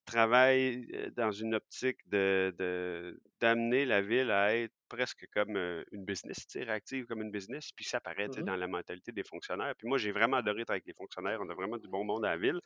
travaille 0.05 0.88
dans 1.15 1.31
une 1.31 1.55
optique 1.55 1.98
de, 2.10 3.19
d'amener 3.39 3.86
la 3.86 4.01
ville 4.01 4.31
à 4.31 4.55
être 4.55 4.74
presque 4.89 5.27
comme 5.33 5.57
une 5.91 6.05
business, 6.05 6.45
réactive 6.55 7.05
comme 7.05 7.22
une 7.22 7.31
business, 7.31 7.72
puis 7.75 7.86
ça 7.86 8.00
paraît 8.00 8.27
Mhm. 8.27 8.43
dans 8.43 8.55
la 8.55 8.67
mentalité 8.67 9.12
des 9.12 9.24
fonctionnaires. 9.24 9.74
Puis 9.77 9.88
moi, 9.88 9.98
j'ai 9.98 10.12
vraiment 10.12 10.38
adoré 10.38 10.62
être 10.62 10.69
avec 10.72 10.86
les 10.86 10.93
fonctionnaires, 10.93 11.39
on 11.41 11.50
a 11.50 11.53
vraiment 11.55 11.77
du 11.77 11.88
bon 11.88 12.03
monde 12.03 12.25
à 12.25 12.29
la 12.31 12.38
ville. 12.38 12.60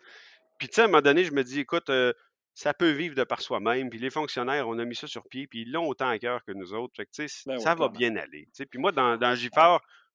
Puis 0.57 0.67
tu 0.69 0.75
sais, 0.75 0.81
à 0.81 0.83
un 0.85 0.87
moment 0.87 1.01
donné, 1.01 1.23
je 1.23 1.31
me 1.33 1.43
dis, 1.43 1.59
écoute, 1.59 1.89
euh, 1.89 2.13
ça 2.53 2.73
peut 2.73 2.89
vivre 2.91 3.15
de 3.15 3.23
par 3.23 3.41
soi-même, 3.41 3.89
puis 3.89 3.99
les 3.99 4.09
fonctionnaires, 4.09 4.67
on 4.67 4.79
a 4.79 4.85
mis 4.85 4.95
ça 4.95 5.07
sur 5.07 5.27
pied, 5.27 5.47
puis 5.47 5.61
ils 5.61 5.71
l'ont 5.71 5.87
autant 5.87 6.09
à 6.09 6.17
cœur 6.19 6.43
que 6.43 6.51
nous 6.51 6.73
autres. 6.73 6.93
Fait 6.95 7.05
que, 7.05 7.11
Ben 7.45 7.59
ça 7.59 7.73
oui, 7.73 7.79
va 7.79 7.89
bien 7.89 8.15
aller. 8.15 8.47
Puis 8.69 8.79
moi, 8.79 8.91
dans, 8.91 9.17
dans 9.17 9.35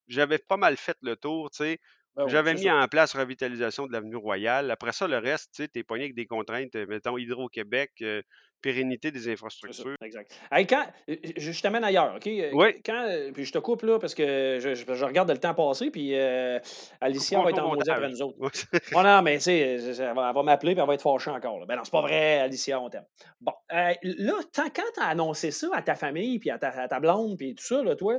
j'avais 0.09 0.39
pas 0.39 0.57
mal 0.57 0.77
fait 0.77 0.97
le 1.03 1.17
tour, 1.17 1.51
tu 1.51 1.59
sais. 1.59 1.79
Ben 2.17 2.25
oui, 2.25 2.31
J'avais 2.31 2.55
mis 2.55 2.65
ça. 2.65 2.77
en 2.77 2.89
place 2.89 3.15
revitalisation 3.17 3.87
de 3.87 3.93
l'avenue 3.93 4.17
Royale. 4.17 4.71
Après 4.71 4.93
ça, 4.93 5.09
le 5.09 5.19
reste, 5.19 5.51
tu 5.55 5.63
sais, 5.63 5.69
t'es 5.69 5.83
pogné 5.83 6.05
avec 6.05 6.15
des 6.15 6.27
contraintes, 6.27 6.75
euh, 6.77 6.85
mettons 6.89 7.17
Hydro-Québec, 7.17 7.91
euh, 8.03 8.21
pérennité 8.61 9.11
des 9.11 9.19
ça, 9.21 9.31
infrastructures. 9.31 9.97
exact. 10.05 10.39
Hey, 10.53 10.67
quand, 10.67 10.85
euh, 11.09 11.17
je, 11.37 11.51
je 11.53 11.63
t'amène 11.63 11.83
ailleurs, 11.83 12.15
OK? 12.17 12.31
Oui, 12.53 12.81
Quand, 12.85 13.09
puis 13.35 13.45
je 13.45 13.53
te 13.53 13.59
coupe 13.59 13.83
là 13.83 13.99
parce 13.99 14.15
que 14.15 14.59
je, 14.61 14.75
je- 14.75 14.95
je 14.95 15.05
regarde 15.05 15.31
le 15.31 15.39
temps 15.39 15.55
passer, 15.55 15.91
puis 15.91 16.15
euh, 16.15 16.59
Alicia 17.01 17.41
va 17.43 17.51
être 17.51 17.59
en 17.59 17.69
maudit 17.75 17.91
après 17.91 18.09
nous 18.11 18.23
autres. 18.23 18.39
Ouais. 18.39 18.51
Oh 18.95 19.03
non, 19.03 19.23
mais 19.23 19.37
tu 19.39 19.45
sais, 19.45 19.59
elle 19.59 20.15
va, 20.15 20.33
m'appeler 20.45 20.75
puis 20.75 20.81
elle 20.83 20.87
va 20.87 20.95
être 20.95 21.03
fâchée 21.03 21.31
encore. 21.31 21.59
Là. 21.61 21.67
Ben 21.67 21.77
non, 21.77 21.83
c'est 21.85 21.91
pas 21.91 22.03
vrai, 22.03 22.39
Alicia, 22.41 22.79
on 22.81 22.89
t'aime. 22.91 23.07
Bon, 23.41 23.53
euh, 23.73 23.95
là, 24.03 24.35
quand 24.55 24.71
tu 24.95 25.01
as 25.01 25.07
annoncé 25.07 25.51
ça 25.51 25.69
à 25.73 25.83
ta 25.83 25.95
famille, 25.97 26.39
puis 26.39 26.51
à 26.51 26.59
ta, 26.59 26.69
à 26.69 26.87
ta 26.89 27.01
blonde, 27.01 27.37
puis 27.39 27.55
tout 27.55 27.65
ça, 27.65 27.83
là, 27.83 27.97
toi, 27.97 28.19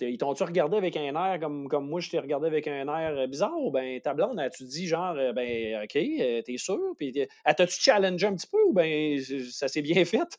ils 0.00 0.18
t'ont-tu 0.18 0.42
regardé 0.44 0.76
avec 0.76 0.96
un 0.96 1.14
air 1.14 1.38
comme, 1.40 1.68
comme 1.68 1.88
moi, 1.88 2.00
je 2.00 2.10
t'ai 2.10 2.18
regardé 2.18 2.46
avec 2.48 2.66
un 2.68 2.86
air 2.88 3.16
euh, 3.18 3.26
bizarre? 3.26 3.58
Ou 3.60 3.70
ben 3.70 4.00
ta 4.00 4.14
blonde, 4.14 4.38
as-tu 4.40 4.64
dit 4.64 4.86
genre, 4.86 5.14
euh, 5.16 5.32
ben 5.32 5.82
OK, 5.84 5.96
euh, 5.96 6.42
t'es 6.42 6.56
sûr? 6.58 6.78
Puis 6.98 7.12
t'a-tu 7.44 7.80
challengé 7.80 8.26
un 8.26 8.34
petit 8.34 8.46
peu 8.48 8.62
ou 8.66 8.72
ben 8.72 9.18
ça 9.50 9.68
s'est 9.68 9.82
bien 9.82 10.04
fait? 10.04 10.38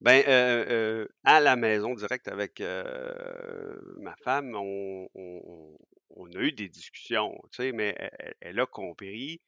Ben, 0.00 1.08
à 1.24 1.40
la 1.40 1.56
maison, 1.56 1.94
direct 1.94 2.28
avec 2.28 2.60
euh, 2.60 3.76
ma 3.98 4.14
femme, 4.16 4.54
on, 4.54 5.08
on- 5.14 5.76
a 6.36 6.40
eu 6.40 6.52
des 6.52 6.68
discussions, 6.68 7.40
tu 7.52 7.62
sais, 7.62 7.72
mais 7.72 7.96
elle 8.40 8.60
a 8.60 8.66
compris, 8.66 9.40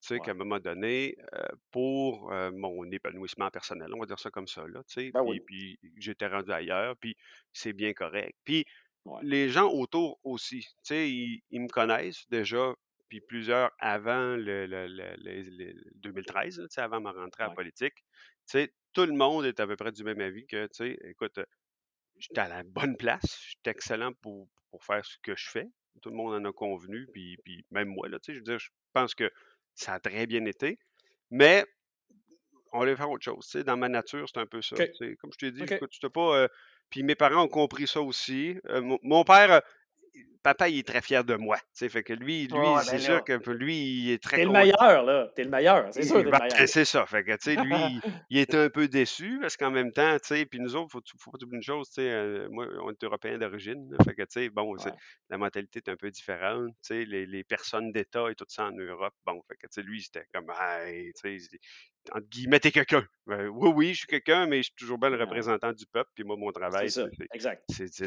tu 0.00 0.08
sais, 0.14 0.20
qu'à 0.20 0.30
un 0.32 0.34
moment 0.34 0.60
donné, 0.60 1.16
euh, 1.34 1.46
pour 1.70 2.32
euh, 2.32 2.50
mon 2.52 2.84
épanouissement 2.90 3.50
personnel, 3.50 3.88
on 3.94 4.00
va 4.00 4.06
dire 4.06 4.18
ça 4.20 4.30
comme 4.30 4.46
ça, 4.46 4.66
là, 4.68 4.82
tu 4.84 4.94
sais, 5.06 5.12
Ben 5.12 5.22
puis, 5.22 5.40
oui. 5.40 5.40
puis 5.46 5.78
j'étais 5.98 6.26
rendu 6.28 6.52
ailleurs, 6.52 6.96
puis 6.98 7.16
c'est 7.52 7.72
bien 7.72 7.92
correct. 7.94 8.36
Puis 8.44 8.64
Ouais. 9.04 9.22
les 9.22 9.48
gens 9.48 9.70
autour 9.72 10.20
aussi, 10.24 10.60
tu 10.60 10.68
sais, 10.84 11.10
ils, 11.10 11.42
ils 11.50 11.60
me 11.62 11.68
connaissent 11.68 12.28
déjà, 12.28 12.74
puis 13.08 13.20
plusieurs 13.22 13.70
avant 13.78 14.36
le, 14.36 14.66
le- 14.66 14.86
le- 14.86 15.16
le- 15.16 15.42
le 15.72 15.90
2013, 15.94 16.58
là, 16.58 16.68
tu 16.68 16.74
sais, 16.74 16.80
avant 16.82 17.00
ma 17.00 17.12
rentrée 17.12 17.44
en 17.44 17.54
politique, 17.54 17.94
tu 17.96 18.04
sais, 18.46 18.72
tout 18.92 19.06
le 19.06 19.14
monde 19.14 19.46
est 19.46 19.60
à 19.60 19.66
peu 19.66 19.76
près 19.76 19.92
du 19.92 20.04
même 20.04 20.20
avis 20.20 20.46
que, 20.46 20.66
tu 20.66 20.70
sais, 20.74 20.98
écoute, 21.04 21.38
j'étais 22.18 22.40
à 22.40 22.48
la 22.48 22.62
bonne 22.62 22.96
place, 22.96 23.40
j'étais 23.48 23.70
excellent 23.70 24.12
pour, 24.22 24.48
pour 24.70 24.84
faire 24.84 25.04
ce 25.04 25.16
que 25.22 25.34
je 25.36 25.48
fais. 25.48 25.66
Tout 26.02 26.10
le 26.10 26.16
monde 26.16 26.34
en 26.34 26.48
a 26.48 26.52
convenu, 26.52 27.08
puis, 27.12 27.36
puis 27.44 27.64
même 27.70 27.88
moi, 27.88 28.08
là, 28.08 28.18
tu 28.20 28.26
sais, 28.26 28.34
je 28.34 28.38
veux 28.38 28.44
dire, 28.44 28.58
je 28.58 28.70
pense 28.92 29.14
que 29.14 29.30
ça 29.78 29.94
a 29.94 30.00
très 30.00 30.26
bien 30.26 30.44
été, 30.44 30.78
mais 31.30 31.64
on 32.72 32.80
voulait 32.80 32.96
faire 32.96 33.10
autre 33.10 33.24
chose, 33.24 33.50
dans 33.64 33.76
ma 33.76 33.88
nature, 33.88 34.26
c'est 34.28 34.40
un 34.40 34.46
peu 34.46 34.60
ça, 34.60 34.76
comme 35.20 35.32
je 35.32 35.38
t'ai 35.38 35.50
dit, 35.52 35.62
OK. 35.62 35.72
écoute, 35.72 36.08
pas... 36.12 36.36
euh, 36.36 36.48
puis 36.90 37.02
mes 37.02 37.14
parents 37.14 37.44
ont 37.44 37.48
compris 37.48 37.86
ça 37.86 38.00
aussi. 38.00 38.58
Euh, 38.68 38.80
mon, 38.80 38.98
mon 39.02 39.24
père, 39.24 39.52
euh, 39.52 39.60
papa, 40.42 40.68
il 40.68 40.78
est 40.78 40.86
très 40.86 41.00
fier 41.00 41.24
de 41.24 41.34
moi, 41.34 41.58
fait 41.74 42.02
que 42.02 42.12
lui, 42.12 42.46
lui, 42.46 42.58
Ouais, 42.58 42.82
c'est 42.82 42.92
ben 42.92 43.00
sûr 43.00 43.24
que 43.24 43.50
lui, 43.50 43.76
il 43.76 44.10
est 44.12 44.22
très 44.22 44.36
t'es 44.36 44.44
le 44.44 44.50
meilleur, 44.50 45.02
là. 45.04 45.28
T'es 45.34 45.44
le 45.44 45.50
meilleur. 45.50 45.88
C'est 45.92 46.02
sûr 46.02 46.14
que 46.16 46.20
Et 46.20 46.24
t'es 46.24 46.30
ben, 46.30 46.38
le 46.38 46.52
meilleur. 46.54 46.68
c'est 46.68 46.84
ça. 46.84 47.06
Fait 47.06 47.24
que, 47.24 47.32
tu 47.32 47.38
sais, 47.40 47.56
lui, 47.56 48.00
il, 48.30 48.38
était 48.38 48.56
un 48.56 48.70
peu 48.70 48.88
déçu 48.88 49.38
parce 49.40 49.56
qu'en 49.56 49.70
même 49.70 49.92
temps, 49.92 50.14
tu 50.18 50.26
sais, 50.28 50.46
puis 50.46 50.60
nous 50.60 50.76
autres, 50.76 50.90
faut, 50.92 51.00
faut 51.18 51.30
pas 51.30 51.38
oublier 51.42 51.56
une 51.56 51.62
chose, 51.62 51.88
tu 51.88 51.94
sais, 52.02 52.10
euh, 52.10 52.48
moi, 52.50 52.66
on 52.82 52.90
est 52.90 53.04
européens 53.04 53.38
d'origine. 53.38 53.88
Fait 54.04 54.14
que, 54.14 54.22
tu 54.22 54.28
sais, 54.30 54.48
bon, 54.50 54.74
Ouais. 54.76 54.92
la 55.30 55.38
mentalité 55.38 55.80
est 55.84 55.90
un 55.90 55.96
peu 55.96 56.10
différente. 56.10 56.68
Tu 56.82 56.94
sais, 56.94 57.04
les, 57.04 57.26
les 57.26 57.44
personnes 57.44 57.92
d'État 57.92 58.30
et 58.30 58.34
tout 58.34 58.44
ça 58.48 58.66
en 58.66 58.72
Europe, 58.72 59.14
bon, 59.26 59.40
fait 59.48 59.54
que, 59.56 59.66
tu 59.66 59.80
sais, 59.80 59.82
lui, 59.82 60.02
c'était 60.02 60.24
comme, 60.32 60.50
hey, 60.60 61.12
tu 61.20 61.38
sais, 61.38 61.58
entre 62.14 62.26
guillemets, 62.28 62.58
t'es 62.60 62.70
quelqu'un. 62.70 63.04
Ben, 63.26 63.48
oui, 63.48 63.70
oui, 63.74 63.88
je 63.92 63.98
suis 63.98 64.06
quelqu'un, 64.06 64.46
mais 64.46 64.58
je 64.58 64.62
suis 64.64 64.74
toujours 64.78 64.96
bien 64.98 65.10
le 65.10 65.16
Ouais. 65.16 65.24
représentant 65.24 65.72
du 65.72 65.84
peuple. 65.86 66.08
Puis 66.14 66.24
moi, 66.24 66.36
mon 66.38 66.50
travail, 66.52 66.90
c'est- 66.90 67.04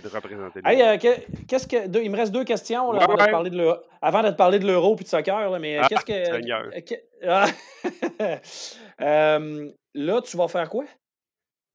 de 0.01 0.07
représenter 0.07 0.59
Hey, 0.65 0.81
euh, 0.81 0.97
que- 0.97 1.45
qu'est-ce 1.45 1.67
que. 1.67 1.87
il 2.01 2.09
me 2.09 2.17
reste 2.21 2.31
deux 2.31 2.43
questions 2.43 2.91
là, 2.91 2.99
Ouais, 2.99 3.03
avant, 3.03 3.15
de 3.15 3.21
ouais. 3.21 3.31
parler 3.31 3.49
de 3.49 3.75
avant 4.01 4.23
de 4.23 4.29
te 4.29 4.35
parler 4.35 4.59
de 4.59 4.65
l'euro 4.67 4.95
et 4.99 5.03
de 5.03 5.07
soccer, 5.07 5.49
là, 5.49 5.59
mais 5.59 5.77
Ah, 5.77 5.87
qu'est-ce 5.87 6.05
que. 6.05 7.01
Ah, 7.27 7.45
euh, 9.01 9.71
là, 9.93 10.21
tu 10.21 10.37
vas 10.37 10.47
faire 10.47 10.69
quoi? 10.69 10.85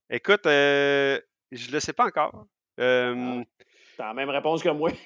Écoute, 0.09 0.45
euh, 0.45 1.19
je 1.51 1.71
le 1.71 1.79
sais 1.79 1.93
pas 1.93 2.05
encore. 2.05 2.45
Euh, 2.79 3.43
T'as 3.97 4.07
la 4.07 4.13
même 4.13 4.29
réponse 4.29 4.61
que 4.61 4.69
moi. 4.69 4.91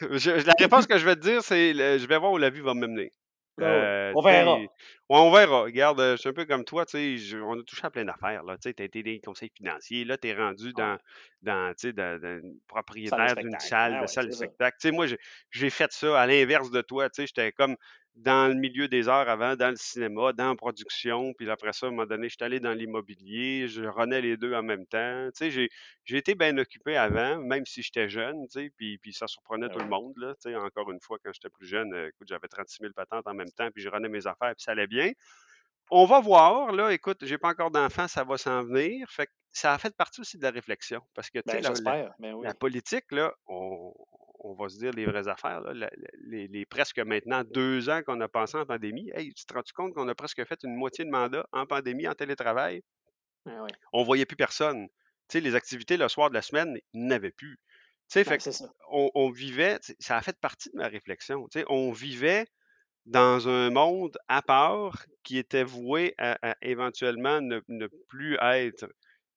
je- 0.00 0.46
la 0.46 0.54
réponse 0.58 0.86
que 0.86 0.96
je 0.96 1.04
vais 1.04 1.16
te 1.16 1.20
dire, 1.20 1.42
c'est 1.42 1.72
je 1.74 2.06
vais 2.06 2.18
voir 2.18 2.32
où 2.32 2.38
la 2.38 2.50
vie 2.50 2.60
va 2.60 2.72
m'amener. 2.74 3.12
Ah. 3.60 3.64
Euh, 3.66 4.12
On 4.14 4.22
tu 4.22 4.28
verra. 4.28 4.56
Ouais, 4.56 4.68
on 5.08 5.30
verra. 5.32 5.62
Regarde, 5.62 6.00
euh, 6.00 6.12
je 6.16 6.20
suis 6.20 6.28
un 6.28 6.32
peu 6.32 6.44
comme 6.44 6.64
toi, 6.64 6.86
tu 6.86 7.18
sais, 7.18 7.36
on 7.42 7.58
a 7.58 7.62
touché 7.64 7.84
à 7.84 7.90
plein 7.90 8.04
d'affaires. 8.04 8.42
Tu 8.62 8.72
t'as 8.74 8.84
été 8.84 9.02
des 9.02 9.20
conseils 9.20 9.50
financiers, 9.56 10.04
là, 10.04 10.16
t'es 10.16 10.34
rendu 10.34 10.72
dans, 10.72 10.96
dans, 11.42 11.70
tu 11.74 11.88
sais, 11.88 11.92
dans, 11.92 12.20
dans 12.20 12.38
une 12.38 12.58
propriétaire 12.68 13.34
d'une 13.36 13.58
salle 13.60 13.94
Ah 13.98 14.02
de 14.02 14.06
salle 14.06 14.26
de 14.26 14.32
spectacle. 14.32 14.76
Tu 14.80 14.88
sais, 14.88 14.92
moi, 14.94 15.06
j'ai- 15.06 15.18
j'ai 15.50 15.70
fait 15.70 15.92
ça 15.92 16.20
à 16.20 16.26
l'inverse 16.26 16.70
de 16.70 16.80
toi, 16.80 17.10
tu 17.10 17.22
sais, 17.22 17.26
j'étais 17.26 17.52
comme 17.52 17.76
dans 18.20 18.48
le 18.48 18.54
milieu 18.54 18.86
des 18.86 19.08
arts 19.08 19.28
avant, 19.28 19.56
dans 19.56 19.70
le 19.70 19.76
cinéma, 19.76 20.32
dans 20.32 20.50
la 20.50 20.54
production, 20.54 21.32
puis 21.32 21.48
après 21.50 21.72
ça, 21.72 21.86
à 21.86 21.88
un 21.88 21.92
moment 21.92 22.06
donné, 22.06 22.28
j'étais 22.28 22.44
allé 22.44 22.60
dans 22.60 22.72
l'immobilier, 22.72 23.66
je 23.66 23.84
renais 23.84 24.20
les 24.20 24.36
deux 24.36 24.54
en 24.54 24.62
même 24.62 24.86
temps. 24.86 25.28
Tu 25.34 25.38
sais, 25.38 25.50
j'ai 25.50 25.70
j'ai 26.04 26.18
été 26.18 26.34
bien 26.34 26.56
occupé 26.58 26.96
avant, 26.96 27.38
même 27.38 27.64
si 27.64 27.82
j'étais 27.82 28.08
jeune, 28.08 28.46
tu 28.48 28.60
sais, 28.60 28.72
puis, 28.76 28.98
puis 28.98 29.12
ça 29.12 29.26
surprenait 29.26 29.68
Ah 29.70 29.72
tout 29.72 29.78
le 29.78 29.88
monde, 29.88 30.12
là. 30.16 30.34
Tu 30.34 30.50
sais, 30.50 30.56
encore 30.56 30.90
une 30.90 31.00
fois, 31.00 31.18
quand 31.24 31.32
j'étais 31.32 31.48
plus 31.50 31.66
jeune, 31.66 31.92
euh, 31.94 32.08
écoute, 32.08 32.28
j'avais 32.28 32.48
36 32.48 32.78
000 32.80 32.92
patentes 32.94 33.26
en 33.26 33.34
même 33.34 33.50
temps, 33.50 33.70
puis 33.70 33.82
je 33.82 33.88
renais 33.88 34.08
mes 34.08 34.26
affaires, 34.26 34.54
puis 34.54 34.62
ça 34.62 34.72
allait 34.72 34.86
bien. 34.86 35.12
On 35.90 36.04
va 36.04 36.20
voir, 36.20 36.72
là, 36.72 36.92
écoute, 36.92 37.18
j'ai 37.22 37.38
pas 37.38 37.48
encore 37.48 37.70
d'enfant, 37.70 38.06
ça 38.06 38.22
va 38.22 38.38
s'en 38.38 38.62
venir. 38.62 39.10
Fait 39.10 39.26
que 39.26 39.32
ça 39.50 39.74
a 39.74 39.78
fait 39.78 39.94
partie 39.96 40.20
aussi 40.20 40.38
de 40.38 40.42
la 40.44 40.50
réflexion. 40.50 41.00
Parce 41.14 41.30
que, 41.30 41.40
tu 41.40 41.50
sais, 41.50 41.60
Ben, 41.60 41.72
la. 41.84 42.14
Ben 42.20 42.34
oui. 42.34 42.46
la 42.46 42.54
politique, 42.54 43.10
là, 43.10 43.34
on, 43.48 43.92
on 44.40 44.54
va 44.54 44.68
se 44.68 44.78
dire 44.78 44.92
les 44.92 45.06
vraies 45.06 45.28
affaires, 45.28 45.60
là, 45.60 45.90
les, 46.24 46.48
les 46.48 46.66
presque 46.66 46.98
maintenant 46.98 47.42
deux 47.44 47.88
ans 47.88 48.02
qu'on 48.02 48.20
a 48.20 48.28
passé 48.28 48.56
en 48.56 48.66
pandémie, 48.66 49.10
hey, 49.14 49.32
tu 49.34 49.44
te 49.44 49.54
rends 49.54 49.62
compte 49.74 49.94
qu'on 49.94 50.08
a 50.08 50.14
presque 50.14 50.44
fait 50.46 50.58
une 50.64 50.74
moitié 50.74 51.04
de 51.04 51.10
mandat 51.10 51.46
en 51.52 51.66
pandémie, 51.66 52.08
en 52.08 52.14
télétravail? 52.14 52.82
Ben 53.46 53.62
oui. 53.62 53.70
On 53.92 54.02
voyait 54.02 54.26
plus 54.26 54.36
personne. 54.36 54.88
Tu 55.28 55.38
sais, 55.38 55.40
les 55.40 55.54
activités 55.54 55.96
le 55.96 56.08
soir 56.08 56.30
de 56.30 56.34
la 56.34 56.42
semaine, 56.42 56.76
il 56.92 57.02
n'y 57.02 57.06
en 57.08 57.10
avait 57.10 57.30
plus. 57.30 57.58
Tu 58.10 58.22
sais, 58.22 58.24
fait 58.24 58.40
on, 58.90 59.10
on 59.14 59.30
vivait, 59.30 59.78
ça 60.00 60.16
a 60.16 60.22
fait 60.22 60.38
partie 60.40 60.70
de 60.70 60.76
ma 60.76 60.88
réflexion. 60.88 61.46
tu 61.48 61.60
sais, 61.60 61.64
on 61.68 61.92
vivait 61.92 62.46
dans 63.06 63.48
un 63.48 63.70
monde 63.70 64.18
à 64.28 64.42
part 64.42 65.04
qui 65.22 65.38
était 65.38 65.64
voué 65.64 66.14
à, 66.18 66.38
à 66.50 66.56
éventuellement 66.62 67.40
ne, 67.40 67.60
ne 67.68 67.88
plus 68.08 68.36
être 68.40 68.86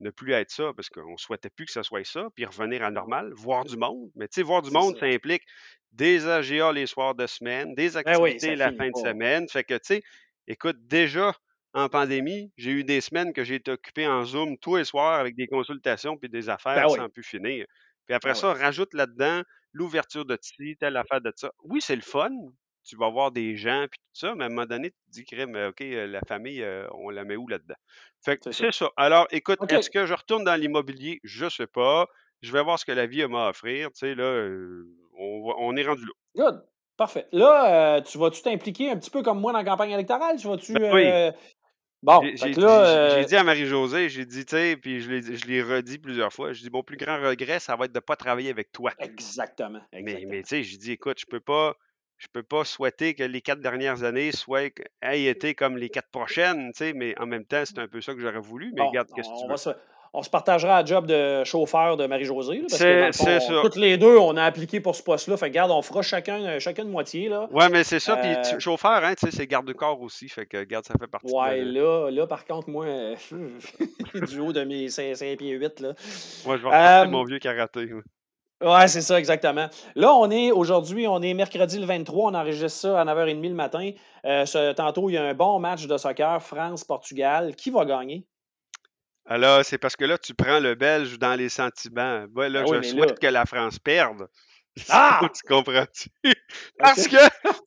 ne 0.03 0.11
plus 0.11 0.33
être 0.33 0.51
ça, 0.51 0.71
parce 0.75 0.89
qu'on 0.89 1.13
ne 1.13 1.17
souhaitait 1.17 1.49
plus 1.49 1.65
que 1.65 1.71
ce 1.71 1.83
soit 1.83 2.05
ça, 2.05 2.27
puis 2.35 2.45
revenir 2.45 2.83
à 2.83 2.91
normal, 2.91 3.31
voir 3.35 3.65
du 3.65 3.77
monde. 3.77 4.11
Mais 4.15 4.27
tu 4.27 4.35
sais, 4.35 4.41
voir 4.43 4.61
du 4.61 4.71
monde, 4.71 4.95
ça. 4.95 5.01
ça 5.01 5.05
implique 5.07 5.43
des 5.91 6.27
AGA 6.27 6.71
les 6.71 6.87
soirs 6.87 7.15
de 7.15 7.25
semaine, 7.27 7.73
des 7.75 7.91
Ben 7.91 8.17
oui, 8.19 8.31
activités 8.31 8.57
ça 8.57 8.69
la 8.69 8.73
fin 8.73 8.89
de 8.89 8.97
semaine. 8.97 9.47
Fait 9.47 9.63
que, 9.63 9.75
tu 9.75 9.79
sais, 9.83 10.01
écoute, 10.47 10.77
déjà, 10.87 11.33
en 11.73 11.89
pandémie, 11.89 12.51
j'ai 12.57 12.71
eu 12.71 12.83
des 12.83 13.01
semaines 13.01 13.33
que 13.33 13.43
j'ai 13.43 13.55
été 13.55 13.71
occupé 13.71 14.07
en 14.07 14.23
Zoom 14.25 14.57
tous 14.57 14.75
les 14.75 14.85
soirs 14.85 15.19
avec 15.19 15.35
des 15.35 15.47
consultations 15.47 16.17
puis 16.17 16.29
des 16.29 16.49
affaires 16.49 16.75
Ben 16.75 16.91
oui. 16.91 16.97
sans 16.97 17.09
plus 17.09 17.23
finir. 17.23 17.65
Puis 18.05 18.13
après 18.13 18.31
Ben 18.31 18.35
oui. 18.35 18.41
ça, 18.41 18.53
rajoute 18.53 18.93
là-dedans 18.93 19.41
l'ouverture 19.71 20.25
de 20.25 20.37
ci, 20.41 20.77
telle 20.79 20.97
affaire 20.97 21.21
de 21.21 21.31
ça. 21.35 21.51
Oui, 21.63 21.81
c'est 21.81 21.95
le 21.95 22.01
fun. 22.01 22.29
Tu 22.83 22.95
vas 22.97 23.09
voir 23.09 23.31
des 23.31 23.55
gens 23.55 23.85
puis 23.89 23.99
tout 23.99 24.19
ça, 24.19 24.35
mais 24.35 24.43
à 24.43 24.47
un 24.47 24.49
moment 24.49 24.65
donné, 24.65 24.91
tu 24.91 24.97
te 25.05 25.11
dis, 25.11 25.25
crème, 25.25 25.55
OK, 25.69 25.81
euh, 25.81 26.05
la 26.07 26.21
famille, 26.21 26.61
euh, 26.61 26.87
on 26.93 27.09
la 27.09 27.23
met 27.23 27.35
où 27.35 27.47
là-dedans? 27.47 27.75
Fait 28.23 28.37
que 28.37 28.51
C'est 28.51 28.71
ça. 28.73 28.89
Alors, 28.97 29.27
écoute, 29.31 29.59
est-ce 29.69 29.89
que 29.89 30.05
je 30.05 30.13
retourne 30.13 30.43
dans 30.43 30.59
l'immobilier? 30.59 31.19
Je 31.23 31.49
sais 31.49 31.67
pas. 31.67 32.07
Je 32.41 32.51
vais 32.51 32.61
voir 32.63 32.77
ce 32.77 32.85
que 32.85 32.91
la 32.91 33.05
vie 33.05 33.23
a 33.23 33.27
m'a 33.27 33.47
à 33.47 33.49
offrir. 33.51 33.87
Tu 33.91 33.99
sais, 33.99 34.15
là, 34.15 34.23
euh, 34.23 34.85
on, 35.17 35.47
va- 35.47 35.55
on 35.59 35.75
est 35.77 35.87
rendu 35.87 36.05
là. 36.05 36.11
Good. 36.35 36.65
Parfait. 36.97 37.27
Là, 37.31 37.97
euh, 37.97 38.01
tu 38.01 38.17
vas-tu 38.17 38.41
t'impliquer 38.41 38.91
un 38.91 38.97
petit 38.97 39.09
peu 39.09 39.23
comme 39.23 39.39
moi 39.39 39.51
dans 39.51 39.59
la 39.59 39.65
campagne 39.65 39.91
électorale? 39.91 40.37
Tu 40.37 40.47
vas-tu. 40.47 40.73
Ben 40.73 40.93
oui. 40.93 41.05
euh, 41.05 41.31
Bon, 42.03 42.19
J'ai 42.21 42.49
dit, 42.49 42.59
là. 42.59 42.83
j'ai- 42.83 43.09
j'ai 43.15 43.21
euh, 43.21 43.23
dit 43.23 43.35
à 43.37 43.43
Marie-Josée, 43.45 44.09
j'ai 44.09 44.25
dit, 44.25 44.45
tu 44.45 44.51
sais, 44.57 44.75
puis 44.75 44.99
je 44.99 45.47
l'ai 45.47 45.61
redit 45.63 45.97
plusieurs 45.97 46.33
fois, 46.33 46.51
je 46.51 46.61
dis, 46.61 46.69
mon 46.69 46.83
plus 46.83 46.97
grand 46.97 47.15
regret, 47.17 47.61
ça 47.61 47.77
va 47.77 47.85
être 47.85 47.93
de 47.93 47.97
ne 47.97 48.01
pas 48.01 48.17
travailler 48.17 48.49
avec 48.49 48.73
toi. 48.73 48.91
Exactement. 48.99 49.79
Mais, 49.93 49.99
Exactement. 49.99 50.31
mais 50.31 50.43
tu 50.43 50.49
sais, 50.49 50.63
j'ai 50.63 50.75
dit, 50.77 50.91
écoute, 50.91 51.17
je 51.21 51.25
peux 51.25 51.39
pas, 51.39 51.77
je 52.23 52.27
peux 52.31 52.43
pas 52.43 52.63
souhaiter 52.63 53.13
que 53.15 53.23
les 53.23 53.41
quatre 53.41 53.59
dernières 53.61 54.03
années 54.03 54.31
soient, 54.31 54.61
aient 55.01 55.23
été 55.25 55.53
comme 55.55 55.77
les 55.77 55.89
quatre 55.89 56.09
prochaines, 56.09 56.71
tu 56.71 56.77
sais, 56.85 56.93
mais 56.93 57.13
en 57.19 57.25
même 57.25 57.45
temps, 57.45 57.63
c'est 57.65 57.79
un 57.79 57.87
peu 57.87 57.99
ça 58.01 58.13
que 58.13 58.19
j'aurais 58.21 58.39
voulu, 58.39 58.71
mais 58.73 58.81
Bon, 58.81 58.87
regarde, 58.89 59.09
qu'est-ce 59.13 59.27
que 59.29 59.37
tu 59.39 59.45
on, 59.45 59.49
veux? 59.49 59.57
se, 59.57 59.69
on 60.13 60.21
se 60.23 60.29
partagera 60.29 60.79
la 60.81 60.85
job 60.85 61.05
de 61.07 61.43
chauffeur 61.43 61.97
de 61.97 62.05
Marie-Josée, 62.05 62.59
parce 62.61 62.73
que 62.81 63.11
C'est 63.11 63.39
ça. 63.41 63.59
toutes 63.61 63.75
les 63.75 63.97
deux, 63.97 64.15
on 64.17 64.37
a 64.37 64.43
appliqué 64.43 64.79
pour 64.79 64.95
ce 64.95 65.03
poste-là. 65.03 65.35
Fait 65.37 65.47
que, 65.47 65.51
regarde, 65.53 65.71
on 65.71 65.81
fera 65.81 66.01
chacun, 66.01 66.59
chacun 66.59 66.85
de 66.85 66.89
moitié. 66.89 67.27
Là. 67.29 67.47
Ouais, 67.51 67.67
mais 67.69 67.83
c'est 67.83 67.99
ça, 67.99 68.15
puis 68.17 68.29
Euh, 68.29 68.59
chauffeur, 68.59 69.03
hein, 69.03 69.15
tu 69.19 69.25
sais, 69.29 69.35
c'est 69.35 69.47
garde-corps 69.47 69.99
aussi, 70.01 70.29
fait 70.29 70.45
que, 70.45 70.57
regarde, 70.57 70.85
ça 70.85 70.93
fait 70.99 71.07
partie 71.07 71.33
ouais, 71.33 71.59
de... 71.65 71.71
là, 71.71 72.09
là, 72.11 72.25
par 72.27 72.45
contre, 72.45 72.69
moi, 72.69 72.85
du 74.27 74.39
haut 74.39 74.53
de 74.53 74.63
mes 74.63 74.87
5, 74.89 75.15
pieds 75.37 75.51
8, 75.55 75.79
là. 75.81 75.93
Moi, 76.45 76.57
je 76.57 76.63
vais 76.63 76.73
Euh, 76.73 77.05
mon 77.09 77.23
vieux 77.23 77.39
karaté. 77.39 77.91
ouais. 77.91 78.01
Ouais, 78.61 78.87
c'est 78.87 79.01
ça, 79.01 79.19
exactement. 79.19 79.67
Là, 79.95 80.13
on 80.13 80.31
est 80.31 80.51
aujourd'hui, 80.51 81.05
on 81.07 81.21
est 81.21 81.33
mercredi 81.33 81.79
le 81.79 81.85
23, 81.85 82.31
on 82.31 82.33
enregistre 82.33 82.79
ça 82.79 83.01
à 83.01 83.03
9h30 83.05 83.49
le 83.49 83.53
matin. 83.55 83.91
Euh, 84.25 84.45
ce- 84.45 84.71
tantôt, 84.73 85.09
il 85.09 85.13
y 85.13 85.17
a 85.17 85.23
un 85.23 85.33
bon 85.33 85.59
match 85.59 85.85
de 85.85 85.97
soccer, 85.97 86.41
France-Portugal. 86.41 87.55
Qui 87.55 87.71
va 87.71 87.83
gagner? 87.83 88.25
Alors, 89.25 89.63
c'est 89.65 89.77
parce 89.77 89.95
que 89.95 90.05
là, 90.05 90.17
tu 90.17 90.33
prends 90.33 90.59
le 90.59 90.75
Belge 90.75 91.17
dans 91.19 91.35
les 91.35 91.49
sentiments. 91.49 92.25
Ouais, 92.35 92.49
là, 92.49 92.61
Ben 92.63 92.67
je 92.67 92.73
là. 92.75 92.83
souhaite 92.83 93.19
que 93.19 93.27
la 93.27 93.45
France 93.45 93.79
perde. 93.79 94.27
Ah! 94.89 95.19
tu 95.35 95.41
comprends-tu? 95.47 96.09
Parce 96.79 97.07
que 97.07 97.17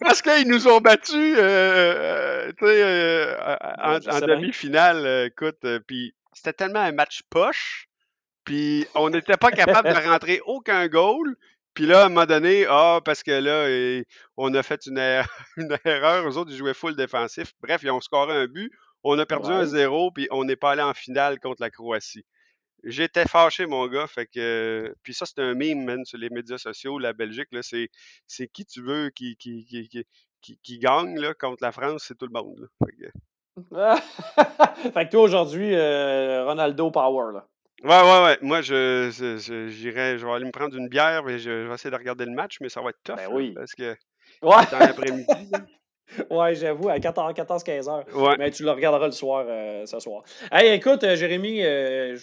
parce 0.00 0.22
qu'ils 0.22 0.48
nous 0.48 0.66
ont 0.66 0.80
battus, 0.80 1.36
euh, 1.38 2.50
euh, 2.50 2.52
euh, 2.62 3.36
en, 3.78 3.94
en 3.96 4.20
demi-finale. 4.26 5.26
écoute, 5.28 5.64
puis 5.86 6.16
c'était 6.32 6.52
tellement 6.52 6.80
un 6.80 6.90
match 6.90 7.20
poche, 7.30 7.86
puis 8.46 8.86
on 8.94 9.10
n'était 9.10 9.36
pas 9.36 9.50
capable 9.50 9.88
de 9.90 10.08
rentrer 10.08 10.40
aucun 10.46 10.88
goal. 10.88 11.36
Puis 11.74 11.84
là, 11.84 12.04
à 12.04 12.06
un 12.06 12.08
moment 12.08 12.24
donné, 12.24 12.64
ah, 12.70 13.00
parce 13.04 13.22
que 13.22 13.32
là, 13.32 14.02
on 14.38 14.54
a 14.54 14.62
fait 14.62 14.86
une, 14.86 14.96
erreur, 14.96 15.28
une 15.58 15.76
erreur. 15.84 16.26
Eux 16.26 16.38
autres, 16.38 16.50
ils 16.50 16.56
jouaient 16.56 16.72
full 16.72 16.96
défensif. 16.96 17.52
Bref, 17.60 17.82
ils 17.82 17.90
ont 17.90 18.00
scoré 18.00 18.34
un 18.34 18.46
but. 18.46 18.72
On 19.04 19.18
a 19.18 19.26
perdu 19.26 19.50
un 19.56 19.64
0 19.66 20.10
puis 20.12 20.26
on 20.30 20.44
n'est 20.44 20.56
pas 20.56 20.70
allé 20.72 20.80
en 20.82 20.94
finale 20.94 21.38
contre 21.38 21.60
la 21.60 21.68
Croatie. 21.70 22.24
J'étais 22.82 23.26
fâché, 23.26 23.66
mon 23.66 23.86
gars. 23.88 24.06
Fait 24.06 24.26
que. 24.26 24.94
Puis 25.02 25.12
ça, 25.12 25.26
c'est 25.26 25.40
un 25.42 25.54
meme, 25.54 25.84
man, 25.84 26.04
sur 26.06 26.16
les 26.18 26.30
médias 26.30 26.56
sociaux. 26.58 26.98
La 26.98 27.12
Belgique, 27.12 27.48
là, 27.52 27.60
c'est, 27.62 27.90
c'est 28.26 28.48
qui 28.48 28.64
tu 28.64 28.80
veux 28.82 29.10
qui, 29.10 29.36
qui, 29.36 29.66
qui, 29.66 29.88
qui, 29.88 30.04
qui- 30.40 30.58
qui 30.62 30.78
gagne 30.78 31.18
là, 31.20 31.34
contre 31.34 31.62
la 31.62 31.72
France, 31.72 32.04
c'est 32.06 32.16
tout 32.16 32.26
le 32.26 32.32
monde. 32.32 32.58
là. 32.60 32.66
Fait 32.86 32.96
que- 32.96 33.12
fait 34.92 35.06
que 35.06 35.10
toi, 35.10 35.22
aujourd'hui, 35.22 35.74
euh, 35.74 36.44
Ronaldo 36.46 36.90
Power, 36.90 37.32
là. 37.34 37.46
Ouais, 37.84 37.90
ouais, 38.02 38.22
ouais. 38.24 38.38
Moi, 38.42 38.62
je, 38.62 39.10
je, 39.12 39.36
je- 39.38 39.68
j'irai, 39.68 40.18
je 40.18 40.26
vais 40.26 40.32
aller 40.32 40.44
me 40.46 40.50
prendre 40.50 40.76
une 40.76 40.88
bière, 40.88 41.22
mais 41.24 41.38
je, 41.38 41.62
je 41.62 41.68
vais 41.68 41.74
essayer 41.74 41.90
de 41.90 41.96
regarder 41.96 42.24
le 42.24 42.32
match, 42.32 42.56
mais 42.60 42.68
ça 42.68 42.80
va 42.80 42.90
être 42.90 42.98
tough, 43.04 43.16
Ben 43.16 43.28
là, 43.28 43.34
oui. 43.34 43.52
parce 43.54 43.74
que 43.74 43.94
Ouais, 44.42 44.64
c'est 44.68 44.76
en 44.76 44.80
après-midi. 44.80 45.50
ouais 46.30 46.54
j'avoue, 46.54 46.88
à 46.88 46.98
14-15 46.98 47.88
heures. 47.88 48.04
Ouais. 48.14 48.36
Mais 48.38 48.50
tu 48.50 48.62
le 48.62 48.70
regarderas 48.70 49.06
le 49.06 49.12
soir, 49.12 49.44
euh, 49.48 49.84
ce 49.86 49.98
soir. 50.00 50.22
Hey, 50.50 50.72
écoute, 50.74 51.04
euh, 51.04 51.16
Jérémy, 51.16 51.62
euh, 51.64 52.16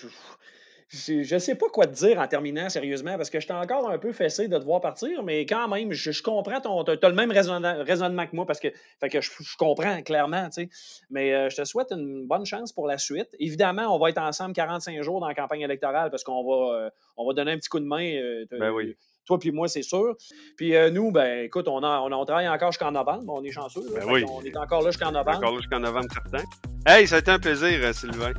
je, 0.94 0.98
je, 0.98 1.24
je 1.24 1.38
sais 1.38 1.56
pas 1.56 1.68
quoi 1.70 1.88
te 1.88 1.94
dire 1.94 2.20
en 2.20 2.28
terminant, 2.28 2.70
sérieusement, 2.70 3.18
parce 3.18 3.30
que 3.30 3.40
j'étais 3.40 3.54
encore 3.54 3.90
un 3.90 3.98
peu 3.98 4.12
fessé 4.12 4.48
de 4.48 4.58
te 4.58 4.64
voir 4.64 4.80
partir, 4.82 5.24
mais 5.24 5.46
quand 5.46 5.68
même, 5.68 5.92
je, 5.94 6.12
je 6.12 6.22
comprends 6.24 6.62
ton. 6.62 6.84
T'as, 6.84 7.10
le 7.10 7.16
même 7.16 7.32
raisonnement, 7.32 7.76
raisonnement 7.84 8.26
que 8.28 8.36
moi, 8.36 8.46
parce 8.46 8.60
que, 8.60 8.68
fait 9.00 9.10
que 9.10 9.20
je, 9.22 9.32
je 9.40 9.58
comprends 9.58 10.02
clairement, 10.04 10.46
tu 10.50 10.64
sais. 10.64 10.70
Mais 11.10 11.34
euh, 11.34 11.50
je 11.50 11.56
te 11.58 11.64
souhaite 11.64 11.92
une 11.92 12.26
bonne 12.28 12.46
chance 12.46 12.72
pour 12.72 12.88
la 12.88 12.98
suite. 12.98 13.30
Évidemment, 13.40 13.94
on 13.96 14.00
va 14.00 14.10
être 14.10 14.20
ensemble 14.22 14.54
45 14.54 15.02
jours 15.02 15.20
dans 15.20 15.28
la 15.28 15.36
campagne 15.36 15.62
électorale 15.62 16.10
parce 16.12 16.24
qu'on 16.24 16.44
va, 16.44 16.76
euh, 16.86 16.90
on 17.18 17.28
va 17.28 17.34
donner 17.34 17.52
un 17.52 17.58
petit 17.58 17.70
coup 17.70 17.80
de 17.80 17.86
main. 17.86 18.04
euh, 18.16 18.46
Ben 18.52 18.72
oui. 18.72 18.96
Toi 19.26 19.40
puis 19.40 19.52
moi, 19.52 19.70
c'est 19.70 19.84
sûr. 19.84 20.18
Puis 20.58 20.76
euh, 20.76 20.90
nous, 20.90 21.10
ben 21.12 21.46
écoute, 21.46 21.70
on, 21.70 21.82
a, 21.82 22.00
on, 22.02 22.12
a- 22.12 22.16
on 22.16 22.26
travaille 22.26 22.50
encore 22.50 22.74
jusqu'en 22.74 22.92
novembre. 22.92 23.24
On 23.34 23.42
est 23.44 23.52
chanceux. 23.52 23.82
là. 23.96 24.02
Ben 24.06 24.12
oui. 24.12 24.26
qu'on 24.26 24.42
est 24.42 24.58
encore 24.58 24.82
là 24.82 24.92
jusqu'en 24.92 25.12
novembre. 25.14 25.38
Encore 25.38 25.54
là 25.54 25.60
jusqu'en 25.60 25.80
novembre 25.80 26.08
certain. 26.12 26.44
Hey, 26.86 27.08
ça 27.08 27.16
a 27.16 27.20
été 27.20 27.32
un 27.32 27.40
plaisir, 27.40 27.96
Sylvain. 27.96 28.34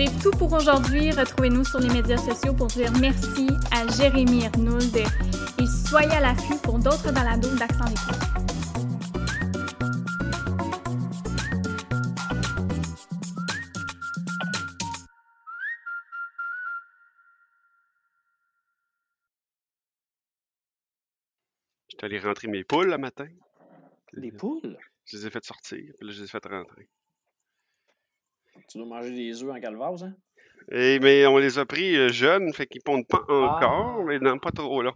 C'est 0.00 0.18
tout 0.22 0.30
pour 0.30 0.50
aujourd'hui. 0.54 1.10
Retrouvez-nous 1.10 1.62
sur 1.62 1.78
les 1.78 1.90
médias 1.90 2.16
sociaux 2.16 2.54
pour 2.54 2.68
dire 2.68 2.90
merci 3.02 3.48
à 3.70 3.86
Jérémy 3.86 4.46
Arnould 4.46 4.96
et 4.96 5.66
soyez 5.86 6.10
à 6.12 6.20
l'affût 6.20 6.56
pour 6.62 6.78
d'autres 6.78 7.12
balados 7.12 7.54
d'Accent 7.56 7.84
d'écoute. 7.84 8.16
J'étais 21.90 22.06
allé 22.06 22.18
rentrer 22.20 22.48
mes 22.48 22.64
poules 22.64 22.88
le 22.88 22.96
matin. 22.96 23.28
Des 24.14 24.32
poules? 24.32 24.78
Je 25.04 25.18
les 25.18 25.26
ai 25.26 25.30
fait 25.30 25.44
sortir, 25.44 25.92
puis 25.98 26.08
là, 26.08 26.14
je 26.14 26.22
les 26.22 26.24
ai 26.24 26.28
fait 26.28 26.46
rentrer. 26.46 26.88
Tu 28.70 28.78
dois 28.78 28.86
manger 28.86 29.10
des 29.10 29.42
œufs 29.42 29.50
en 29.50 29.60
calvase, 29.60 30.04
hein? 30.04 30.14
Et, 30.70 30.98
mais 31.00 31.26
on 31.26 31.38
les 31.38 31.58
a 31.58 31.66
pris 31.66 31.96
euh, 31.96 32.08
jeunes, 32.10 32.52
fait 32.52 32.66
qu'ils 32.66 32.82
pondent 32.82 33.06
pas 33.06 33.24
encore, 33.28 33.98
Ah. 34.00 34.04
mais 34.06 34.18
non, 34.18 34.38
pas 34.38 34.52
trop 34.52 34.82
long. 34.82 34.94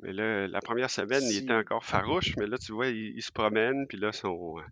Mais 0.00 0.12
là, 0.12 0.46
la 0.48 0.60
première 0.60 0.90
semaine, 0.90 1.22
ils 1.22 1.32
Si. 1.32 1.38
étaient 1.44 1.52
encore 1.52 1.84
farouches, 1.84 2.36
mais 2.36 2.46
là, 2.46 2.58
tu 2.58 2.72
vois, 2.72 2.88
ils, 2.88 3.16
ils 3.16 3.22
se 3.22 3.32
promènent, 3.32 3.86
puis 3.88 3.98
là, 3.98 4.12
sont, 4.12 4.58
euh, 4.58 4.62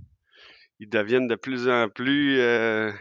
ils 0.81 0.89
deviennent 0.89 1.29
de 1.29 1.35
plus 1.37 1.69
en 1.69 1.89
plus 1.89 2.39
euh, 2.41 2.93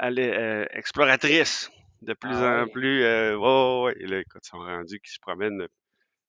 elle 0.00 0.18
est 0.18 0.36
euh, 0.36 0.64
exploratrice. 0.70 1.70
De 2.02 2.14
plus 2.14 2.34
Ah 2.34 2.62
en 2.64 2.68
plus. 2.68 3.02
Euh, 3.02 3.36
ouais, 3.36 3.84
ouais. 3.84 3.96
Et 4.02 4.06
là, 4.06 4.20
écoute, 4.20 4.40
ils 4.44 4.48
sont 4.48 4.58
rendus 4.58 5.00
qui 5.00 5.12
se 5.12 5.18
promènent 5.20 5.66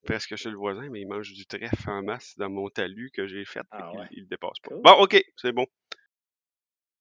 presque 0.06 0.36
chez 0.36 0.50
le 0.50 0.58
voisin, 0.58 0.90
mais 0.90 1.02
ils 1.02 1.08
mangent 1.08 1.32
du 1.34 1.46
trèfle 1.46 1.90
en 1.90 2.04
masse 2.04 2.34
dans 2.38 2.50
mon 2.50 2.68
talus 2.70 3.10
que 3.14 3.28
j'ai 3.28 3.46
fait. 3.46 3.62
Ah 3.72 3.90
qu'ils- 4.10 4.18
ils 4.18 4.22
le 4.24 4.28
dépassent 4.28 4.60
pas. 4.64 4.70
Cool. 4.72 4.82
Bon, 4.84 4.92
OK, 5.02 5.24
c'est 5.38 5.54
bon. 5.54 5.66